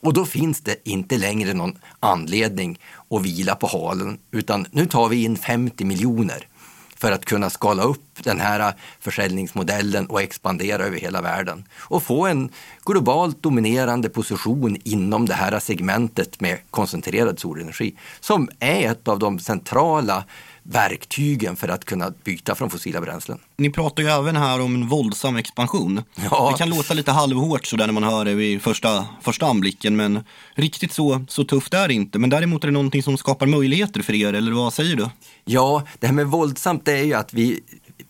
Och 0.00 0.12
då 0.12 0.26
finns 0.26 0.60
det 0.60 0.76
inte 0.88 1.18
längre 1.18 1.54
någon 1.54 1.78
anledning 2.00 2.78
att 3.10 3.22
vila 3.22 3.54
på 3.54 3.66
halen, 3.66 4.18
utan 4.30 4.66
nu 4.70 4.86
tar 4.86 5.08
vi 5.08 5.24
in 5.24 5.36
50 5.36 5.84
miljoner 5.84 6.46
för 6.98 7.12
att 7.12 7.24
kunna 7.24 7.50
skala 7.50 7.82
upp 7.82 8.04
den 8.22 8.40
här 8.40 8.74
försäljningsmodellen 9.00 10.06
och 10.06 10.22
expandera 10.22 10.84
över 10.84 10.98
hela 10.98 11.22
världen. 11.22 11.64
Och 11.78 12.02
få 12.02 12.26
en 12.26 12.50
globalt 12.84 13.42
dominerande 13.42 14.08
position 14.08 14.76
inom 14.84 15.26
det 15.26 15.34
här 15.34 15.58
segmentet 15.58 16.40
med 16.40 16.58
koncentrerad 16.70 17.38
solenergi 17.38 17.94
som 18.20 18.48
är 18.60 18.90
ett 18.90 19.08
av 19.08 19.18
de 19.18 19.38
centrala 19.38 20.24
verktygen 20.70 21.56
för 21.56 21.68
att 21.68 21.84
kunna 21.84 22.12
byta 22.24 22.54
från 22.54 22.70
fossila 22.70 23.00
bränslen. 23.00 23.38
Ni 23.56 23.70
pratar 23.70 24.02
ju 24.02 24.08
även 24.08 24.36
här 24.36 24.60
om 24.60 24.74
en 24.74 24.88
våldsam 24.88 25.36
expansion. 25.36 26.02
Ja. 26.30 26.50
Det 26.52 26.58
kan 26.58 26.70
låta 26.70 26.94
lite 26.94 27.12
halvhårt 27.12 27.66
sådär 27.66 27.86
när 27.86 27.92
man 27.92 28.02
hör 28.02 28.24
det 28.24 28.34
vid 28.34 28.62
första, 28.62 29.06
första 29.22 29.46
anblicken, 29.46 29.96
men 29.96 30.24
riktigt 30.54 30.92
så, 30.92 31.24
så 31.28 31.44
tufft 31.44 31.74
är 31.74 31.88
det 31.88 31.94
inte. 31.94 32.18
Men 32.18 32.30
däremot 32.30 32.64
är 32.64 32.68
det 32.68 32.72
någonting 32.72 33.02
som 33.02 33.18
skapar 33.18 33.46
möjligheter 33.46 34.02
för 34.02 34.14
er, 34.14 34.32
eller 34.32 34.52
vad 34.52 34.72
säger 34.72 34.96
du? 34.96 35.10
Ja, 35.44 35.82
det 35.98 36.06
här 36.06 36.14
med 36.14 36.26
våldsamt 36.26 36.84
det 36.84 36.92
är 36.92 37.04
ju 37.04 37.14
att 37.14 37.34
vi, 37.34 37.60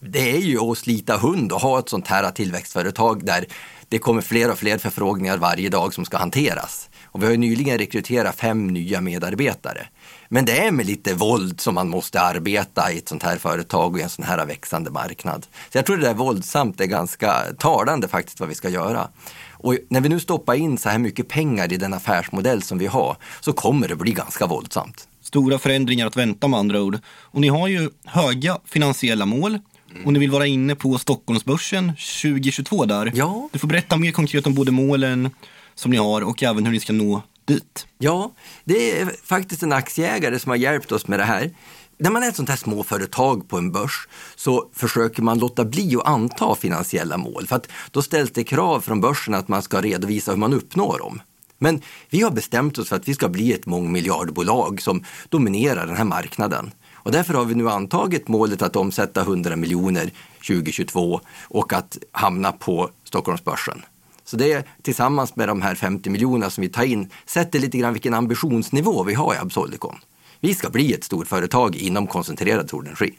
det 0.00 0.36
är 0.36 0.40
ju 0.40 0.58
att 0.58 0.78
slita 0.78 1.16
hund 1.16 1.52
och 1.52 1.60
ha 1.60 1.78
ett 1.78 1.88
sånt 1.88 2.06
här 2.06 2.30
tillväxtföretag 2.30 3.24
där 3.24 3.46
det 3.88 3.98
kommer 3.98 4.22
fler 4.22 4.50
och 4.50 4.58
fler 4.58 4.78
förfrågningar 4.78 5.38
varje 5.38 5.68
dag 5.68 5.94
som 5.94 6.04
ska 6.04 6.16
hanteras. 6.16 6.88
Och 7.04 7.22
vi 7.22 7.26
har 7.26 7.32
ju 7.32 7.38
nyligen 7.38 7.78
rekryterat 7.78 8.36
fem 8.36 8.66
nya 8.66 9.00
medarbetare. 9.00 9.86
Men 10.28 10.44
det 10.44 10.58
är 10.58 10.70
med 10.70 10.86
lite 10.86 11.14
våld 11.14 11.60
som 11.60 11.74
man 11.74 11.88
måste 11.88 12.20
arbeta 12.20 12.92
i 12.92 12.98
ett 12.98 13.08
sånt 13.08 13.22
här 13.22 13.36
företag 13.36 13.92
och 13.92 13.98
i 13.98 14.02
en 14.02 14.08
sån 14.08 14.24
här 14.24 14.46
växande 14.46 14.90
marknad. 14.90 15.46
Så 15.72 15.78
jag 15.78 15.86
tror 15.86 15.96
det 15.96 16.02
där 16.02 16.14
våldsamt 16.14 16.80
är 16.80 16.86
ganska 16.86 17.34
talande 17.58 18.08
faktiskt 18.08 18.40
vad 18.40 18.48
vi 18.48 18.54
ska 18.54 18.68
göra. 18.68 19.08
Och 19.52 19.76
när 19.88 20.00
vi 20.00 20.08
nu 20.08 20.20
stoppar 20.20 20.54
in 20.54 20.78
så 20.78 20.88
här 20.88 20.98
mycket 20.98 21.28
pengar 21.28 21.72
i 21.72 21.76
den 21.76 21.94
affärsmodell 21.94 22.62
som 22.62 22.78
vi 22.78 22.86
har 22.86 23.16
så 23.40 23.52
kommer 23.52 23.88
det 23.88 23.96
bli 23.96 24.12
ganska 24.12 24.46
våldsamt. 24.46 25.08
Stora 25.22 25.58
förändringar 25.58 26.06
att 26.06 26.16
vänta 26.16 26.48
med 26.48 26.60
andra 26.60 26.82
ord. 26.82 26.98
Och 27.06 27.40
ni 27.40 27.48
har 27.48 27.68
ju 27.68 27.90
höga 28.04 28.58
finansiella 28.64 29.26
mål 29.26 29.58
och 30.04 30.12
ni 30.12 30.18
vill 30.18 30.30
vara 30.30 30.46
inne 30.46 30.74
på 30.74 30.98
Stockholmsbörsen 30.98 31.92
2022 32.22 32.84
där. 32.84 33.12
Ja. 33.14 33.48
Du 33.52 33.58
får 33.58 33.68
berätta 33.68 33.96
mer 33.96 34.12
konkret 34.12 34.46
om 34.46 34.54
både 34.54 34.72
målen 34.72 35.30
som 35.74 35.90
ni 35.90 35.96
har 35.96 36.22
och 36.22 36.42
även 36.42 36.66
hur 36.66 36.72
ni 36.72 36.80
ska 36.80 36.92
nå 36.92 37.22
utbyt. 37.50 37.86
Ja, 37.98 38.32
det 38.64 39.00
är 39.00 39.12
faktiskt 39.24 39.62
en 39.62 39.72
aktieägare 39.72 40.38
som 40.38 40.50
har 40.50 40.56
hjälpt 40.56 40.92
oss 40.92 41.08
med 41.08 41.18
det 41.18 41.24
här. 41.24 41.50
När 41.98 42.10
man 42.10 42.22
är 42.22 42.28
ett 42.28 42.36
sånt 42.36 42.48
här 42.48 42.56
småföretag 42.56 43.48
på 43.48 43.58
en 43.58 43.72
börs 43.72 44.08
så 44.36 44.68
försöker 44.72 45.22
man 45.22 45.38
låta 45.38 45.64
bli 45.64 45.96
att 45.96 46.06
anta 46.06 46.54
finansiella 46.54 47.16
mål. 47.16 47.46
För 47.46 47.56
att 47.56 47.68
då 47.90 48.02
ställs 48.02 48.30
det 48.30 48.44
krav 48.44 48.80
från 48.80 49.00
börsen 49.00 49.34
att 49.34 49.48
man 49.48 49.62
ska 49.62 49.80
redovisa 49.80 50.30
hur 50.30 50.38
man 50.38 50.52
uppnår 50.52 50.98
dem. 50.98 51.20
Men 51.58 51.82
vi 52.10 52.22
har 52.22 52.30
bestämt 52.30 52.78
oss 52.78 52.88
för 52.88 52.96
att 52.96 53.08
vi 53.08 53.14
ska 53.14 53.28
bli 53.28 53.52
ett 53.52 53.66
mångmiljardbolag 53.66 54.82
som 54.82 55.04
dominerar 55.28 55.86
den 55.86 55.96
här 55.96 56.04
marknaden. 56.04 56.70
Och 56.94 57.12
därför 57.12 57.34
har 57.34 57.44
vi 57.44 57.54
nu 57.54 57.70
antagit 57.70 58.28
målet 58.28 58.62
att 58.62 58.76
omsätta 58.76 59.20
100 59.20 59.56
miljoner 59.56 60.10
2022 60.46 61.20
och 61.42 61.72
att 61.72 61.98
hamna 62.12 62.52
på 62.52 62.90
Stockholmsbörsen. 63.04 63.82
Så 64.28 64.36
det 64.36 64.66
tillsammans 64.82 65.36
med 65.36 65.48
de 65.48 65.62
här 65.62 65.74
50 65.74 66.10
miljonerna 66.10 66.50
som 66.50 66.62
vi 66.62 66.68
tar 66.68 66.84
in 66.84 67.10
sätter 67.26 67.58
lite 67.58 67.78
grann 67.78 67.92
vilken 67.92 68.14
ambitionsnivå 68.14 69.04
vi 69.04 69.14
har 69.14 69.34
i 69.34 69.36
Absolicon. 69.36 69.96
Vi 70.40 70.54
ska 70.54 70.70
bli 70.70 70.92
ett 70.92 71.04
storföretag 71.04 71.76
inom 71.76 72.06
koncentrerad 72.06 72.70
solenergi. 72.70 73.14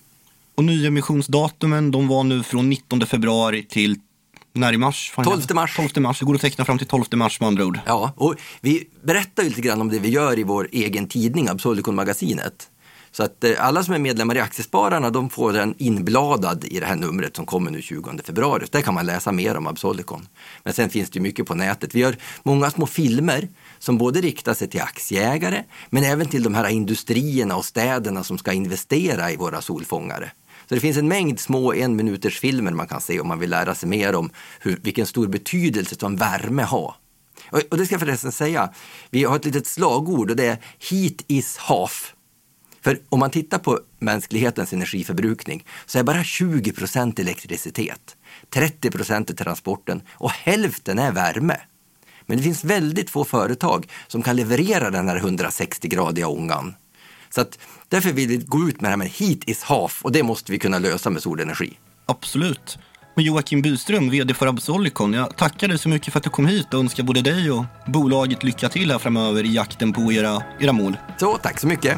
Och 0.55 0.63
nyemissionsdatumen, 0.63 1.91
de 1.91 2.07
var 2.07 2.23
nu 2.23 2.43
från 2.43 2.69
19 2.69 3.01
februari 3.01 3.63
till 3.63 3.95
när 4.53 4.73
i 4.73 4.77
mars? 4.77 5.11
12 5.15 5.41
mars. 5.53 5.75
12 5.75 5.89
mars, 6.03 6.19
det 6.19 6.25
går 6.25 6.35
att 6.35 6.41
teckna 6.41 6.65
fram 6.65 6.77
till 6.77 6.87
12 6.87 7.03
mars 7.13 7.39
med 7.39 7.47
andra 7.47 7.65
ord. 7.65 7.79
Ja, 7.85 8.13
och 8.15 8.35
vi 8.61 8.87
berättar 9.03 9.43
ju 9.43 9.49
lite 9.49 9.61
grann 9.61 9.81
om 9.81 9.89
det 9.89 9.99
vi 9.99 10.09
gör 10.09 10.39
i 10.39 10.43
vår 10.43 10.67
egen 10.71 11.07
tidning 11.07 11.47
Absolicon-magasinet. 11.49 12.69
Så 13.11 13.23
att 13.23 13.43
eh, 13.43 13.65
alla 13.65 13.83
som 13.83 13.93
är 13.93 13.99
medlemmar 13.99 14.35
i 14.35 14.39
Aktiespararna 14.39 15.09
de 15.09 15.29
får 15.29 15.53
den 15.53 15.75
inbladad 15.77 16.65
i 16.65 16.79
det 16.79 16.85
här 16.85 16.95
numret 16.95 17.35
som 17.35 17.45
kommer 17.45 17.71
nu 17.71 17.81
20 17.81 18.09
februari. 18.23 18.65
Så 18.65 18.71
där 18.71 18.81
kan 18.81 18.93
man 18.93 19.05
läsa 19.05 19.31
mer 19.31 19.57
om 19.57 19.67
Absolicon. 19.67 20.27
Men 20.63 20.73
sen 20.73 20.89
finns 20.89 21.09
det 21.09 21.17
ju 21.17 21.23
mycket 21.23 21.45
på 21.45 21.55
nätet. 21.55 21.95
Vi 21.95 21.99
gör 21.99 22.17
många 22.43 22.71
små 22.71 22.87
filmer 22.87 23.47
som 23.79 23.97
både 23.97 24.21
riktar 24.21 24.53
sig 24.53 24.67
till 24.69 24.81
aktieägare 24.81 25.63
men 25.89 26.03
även 26.03 26.27
till 26.27 26.43
de 26.43 26.53
här 26.53 26.69
industrierna 26.69 27.55
och 27.55 27.65
städerna 27.65 28.23
som 28.23 28.37
ska 28.37 28.53
investera 28.53 29.31
i 29.31 29.35
våra 29.35 29.61
solfångare. 29.61 30.31
Så 30.69 30.75
det 30.75 30.81
finns 30.81 30.97
en 30.97 31.07
mängd 31.07 31.39
små 31.39 31.73
en 31.73 31.95
minuters 31.95 32.39
filmer 32.39 32.71
man 32.71 32.87
kan 32.87 33.01
se 33.01 33.19
om 33.19 33.27
man 33.27 33.39
vill 33.39 33.49
lära 33.49 33.75
sig 33.75 33.89
mer 33.89 34.15
om 34.15 34.29
hur, 34.59 34.79
vilken 34.83 35.05
stor 35.05 35.27
betydelse 35.27 35.95
som 35.99 36.15
värme 36.15 36.63
har. 36.63 36.95
Och, 37.51 37.61
och 37.71 37.77
det 37.77 37.85
ska 37.85 37.93
jag 37.93 37.99
förresten 37.99 38.31
säga, 38.31 38.73
vi 39.09 39.23
har 39.23 39.35
ett 39.35 39.45
litet 39.45 39.67
slagord 39.67 40.29
och 40.29 40.35
det 40.35 40.45
är 40.45 40.57
Heat 40.89 41.23
is 41.27 41.57
half. 41.57 42.13
För 42.81 42.99
om 43.09 43.19
man 43.19 43.31
tittar 43.31 43.57
på 43.57 43.79
mänsklighetens 43.99 44.73
energiförbrukning 44.73 45.65
så 45.85 45.99
är 45.99 46.03
bara 46.03 46.23
20 46.23 46.71
procent 46.71 47.19
elektricitet, 47.19 48.17
30 48.49 48.91
procent 48.91 49.29
är 49.29 49.33
transporten 49.33 50.01
och 50.09 50.31
hälften 50.31 50.99
är 50.99 51.11
värme. 51.11 51.57
Men 52.25 52.37
det 52.37 52.43
finns 52.43 52.63
väldigt 52.63 53.09
få 53.09 53.23
företag 53.23 53.87
som 54.07 54.21
kan 54.21 54.35
leverera 54.35 54.89
den 54.89 55.07
här 55.07 55.19
160-gradiga 55.19 56.27
ångan. 56.27 56.75
Så 57.29 57.41
att 57.41 57.59
därför 57.87 58.11
vill 58.11 58.27
vi 58.27 58.37
gå 58.37 58.69
ut 58.69 58.81
med 58.81 58.89
det 58.89 58.91
här 58.91 58.97
med 58.97 59.07
heat 59.07 59.39
is 59.45 59.63
half 59.63 60.05
och 60.05 60.11
det 60.11 60.23
måste 60.23 60.51
vi 60.51 60.59
kunna 60.59 60.79
lösa 60.79 61.09
med 61.09 61.21
solenergi. 61.21 61.77
Absolut. 62.05 62.77
Men 63.15 63.25
Joakim 63.25 63.61
Byström, 63.61 64.09
vd 64.09 64.33
för 64.33 64.47
Absolicon, 64.47 65.13
jag 65.13 65.37
tackar 65.37 65.67
dig 65.67 65.77
så 65.77 65.89
mycket 65.89 66.13
för 66.13 66.19
att 66.19 66.23
du 66.23 66.29
kom 66.29 66.45
hit 66.45 66.73
och 66.73 66.79
önskar 66.79 67.03
både 67.03 67.21
dig 67.21 67.51
och 67.51 67.65
bolaget 67.87 68.43
lycka 68.43 68.69
till 68.69 68.91
här 68.91 68.99
framöver 68.99 69.43
i 69.43 69.53
jakten 69.53 69.93
på 69.93 70.13
era, 70.13 70.43
era 70.59 70.71
mål. 70.71 70.97
Så 71.17 71.37
tack 71.37 71.59
så 71.59 71.67
mycket. 71.67 71.97